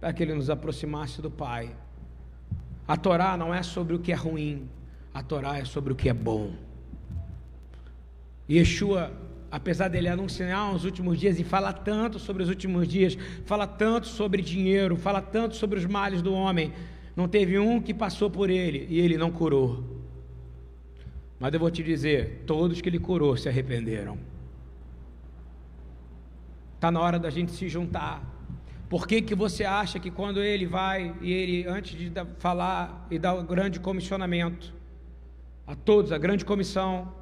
[0.00, 1.70] para que Ele nos aproximasse do Pai.
[2.86, 4.68] A Torá não é sobre o que é ruim,
[5.12, 6.52] a Torá é sobre o que é bom.
[8.48, 9.12] Yeshua
[9.50, 14.06] apesar dele anunciar os últimos dias e fala tanto sobre os últimos dias, fala tanto
[14.06, 16.72] sobre dinheiro, fala tanto sobre os males do homem,
[17.16, 19.82] não teve um que passou por ele e ele não curou.
[21.40, 24.18] Mas eu vou te dizer, todos que ele curou se arrependeram.
[26.78, 28.22] Está na hora da gente se juntar.
[28.88, 33.18] Por que, que você acha que quando ele vai e ele, antes de falar e
[33.18, 34.72] dar o grande comissionamento
[35.66, 37.12] a todos, a grande comissão,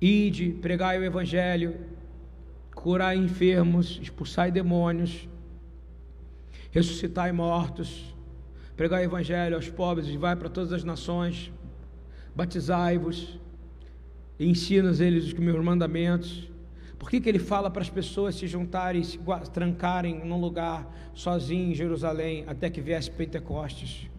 [0.00, 1.74] Ide, pregai o evangelho,
[2.74, 5.26] curai enfermos, expulsai demônios,
[6.70, 8.14] ressuscitai mortos,
[8.76, 11.50] pregai o evangelho aos pobres e vai para todas as nações,
[12.34, 13.40] batizai-vos,
[14.38, 16.46] ensina eles os meus mandamentos.
[16.98, 19.18] Por que, que ele fala para as pessoas se juntarem, se
[19.52, 24.10] trancarem num lugar sozinho em Jerusalém até que viesse Pentecostes?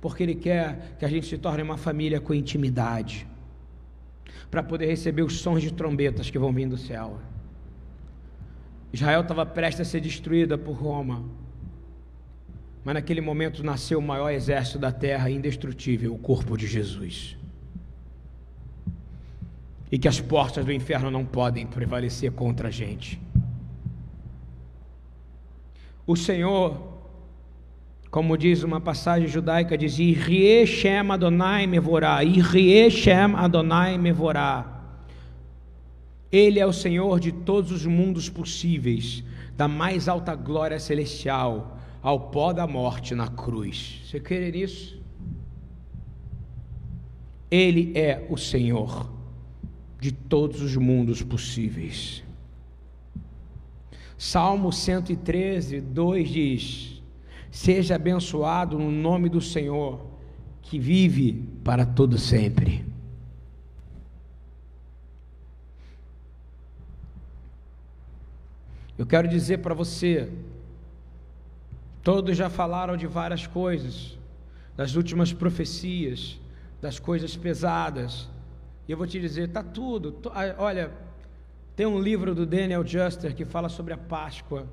[0.00, 3.26] Porque ele quer que a gente se torne uma família com intimidade,
[4.50, 7.18] para poder receber os sons de trombetas que vão vir do céu.
[8.92, 11.24] Israel estava prestes a ser destruída por Roma,
[12.84, 17.36] mas naquele momento nasceu o maior exército da terra, indestrutível, o corpo de Jesus
[19.90, 23.20] e que as portas do inferno não podem prevalecer contra a gente.
[26.06, 26.94] O Senhor,
[28.10, 34.72] como diz uma passagem judaica, diz: Irie Shem Adonai Mevorá, Irie Shem Adonai Mevorá.
[36.30, 39.22] Ele é o Senhor de todos os mundos possíveis,
[39.56, 44.00] da mais alta glória celestial ao pó da morte na cruz.
[44.04, 45.00] Você crê nisso?
[47.50, 49.15] Ele é o Senhor
[50.00, 52.22] de todos os mundos possíveis.
[54.18, 57.02] Salmo 113, 2 diz:
[57.50, 60.00] Seja abençoado no nome do Senhor,
[60.62, 62.84] que vive para todo sempre.
[68.98, 70.32] Eu quero dizer para você,
[72.02, 74.16] todos já falaram de várias coisas,
[74.74, 76.40] das últimas profecias,
[76.80, 78.28] das coisas pesadas,
[78.88, 80.16] e eu vou te dizer, tá tudo.
[80.30, 80.92] Ah, olha,
[81.74, 84.66] tem um livro do Daniel Juster que fala sobre a Páscoa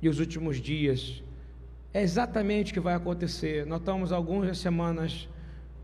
[0.00, 1.22] e os últimos dias.
[1.94, 3.64] É exatamente o que vai acontecer.
[3.64, 5.28] Nós estamos algumas semanas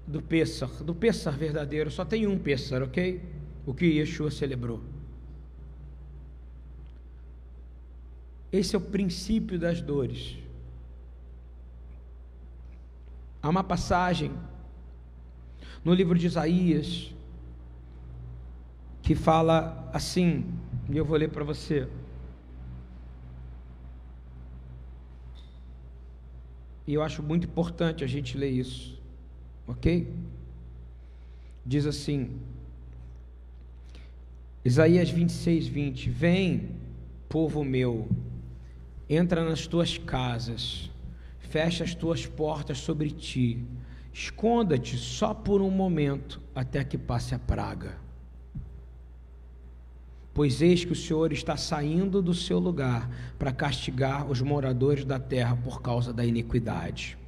[0.07, 1.91] do Pêssar, do Pêssar verdadeiro.
[1.91, 3.23] Só tem um Pêssar, ok?
[3.65, 4.83] O que Yeshua celebrou.
[8.51, 10.39] Esse é o princípio das dores.
[13.41, 14.33] Há uma passagem
[15.85, 17.15] no livro de Isaías
[19.09, 20.45] que fala assim,
[20.87, 21.89] e eu vou ler para você.
[26.87, 29.01] E eu acho muito importante a gente ler isso,
[29.67, 30.13] ok?
[31.65, 32.39] Diz assim,
[34.63, 36.77] Isaías 26, 20: Vem,
[37.31, 38.11] povo meu,
[39.09, 40.91] entra nas tuas casas,
[41.39, 43.65] fecha as tuas portas sobre ti,
[44.13, 48.07] esconda-te só por um momento até que passe a praga
[50.39, 55.19] Pois eis que o Senhor está saindo do seu lugar para castigar os moradores da
[55.19, 57.19] terra por causa da iniquidade.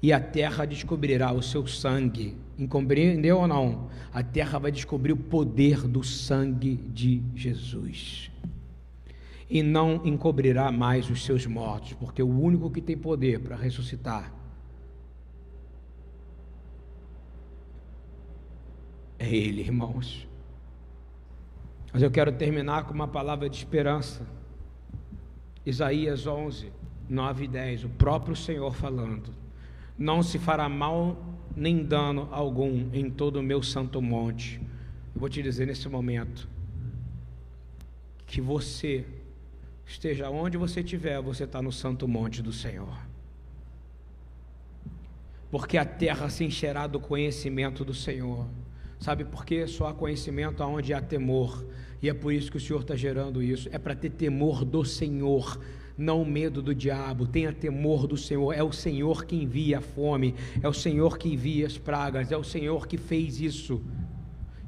[0.00, 2.36] E a terra descobrirá o seu sangue.
[2.68, 3.90] Compreendeu ou não?
[4.12, 8.30] A terra vai descobrir o poder do sangue de Jesus.
[9.50, 14.32] E não encobrirá mais os seus mortos, porque o único que tem poder para ressuscitar
[19.18, 20.27] é Ele, irmãos.
[21.92, 24.26] Mas eu quero terminar com uma palavra de esperança.
[25.64, 26.72] Isaías 11,
[27.08, 29.32] 9 e 10, o próprio Senhor falando:
[29.96, 31.16] Não se fará mal
[31.56, 34.60] nem dano algum em todo o meu santo monte.
[35.14, 36.48] Eu vou te dizer nesse momento
[38.26, 39.04] que você
[39.86, 42.96] esteja onde você estiver, você está no santo monte do Senhor.
[45.50, 48.46] Porque a terra se encherá do conhecimento do Senhor.
[48.98, 49.66] Sabe por quê?
[49.66, 51.64] Só há conhecimento aonde há temor.
[52.02, 53.68] E é por isso que o Senhor está gerando isso.
[53.72, 55.60] É para ter temor do Senhor,
[55.96, 57.26] não medo do diabo.
[57.26, 58.52] Tenha temor do Senhor.
[58.52, 60.34] É o Senhor que envia a fome.
[60.62, 62.32] É o Senhor que envia as pragas.
[62.32, 63.80] É o Senhor que fez isso.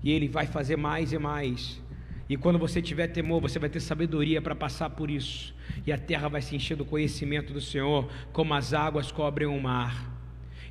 [0.03, 1.81] E Ele vai fazer mais e mais.
[2.29, 5.53] E quando você tiver temor, você vai ter sabedoria para passar por isso.
[5.85, 9.61] E a terra vai se encher do conhecimento do Senhor, como as águas cobrem o
[9.61, 10.09] mar.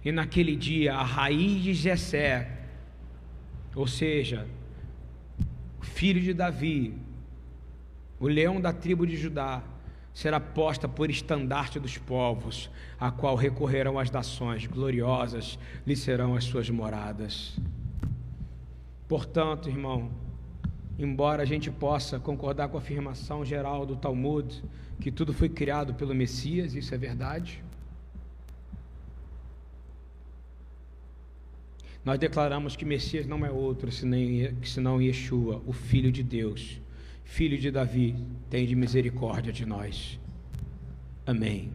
[0.03, 2.58] E naquele dia, a raiz de Jessé,
[3.75, 4.47] ou seja,
[5.81, 6.93] filho de Davi,
[8.19, 9.63] o leão da tribo de Judá,
[10.13, 12.69] será posta por estandarte dos povos,
[12.99, 17.57] a qual recorrerão as nações, gloriosas lhe serão as suas moradas.
[19.07, 20.11] Portanto, irmão,
[20.97, 24.61] embora a gente possa concordar com a afirmação geral do Talmud,
[24.99, 27.63] que tudo foi criado pelo Messias, isso é verdade,
[32.03, 36.79] Nós declaramos que Messias não é outro senão Yeshua, o Filho de Deus,
[37.23, 38.15] Filho de Davi,
[38.49, 40.19] tem de misericórdia de nós.
[41.25, 41.71] Amém.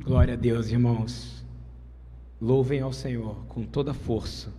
[0.00, 1.44] Glória a Deus, irmãos.
[2.40, 4.52] Louvem ao Senhor com toda força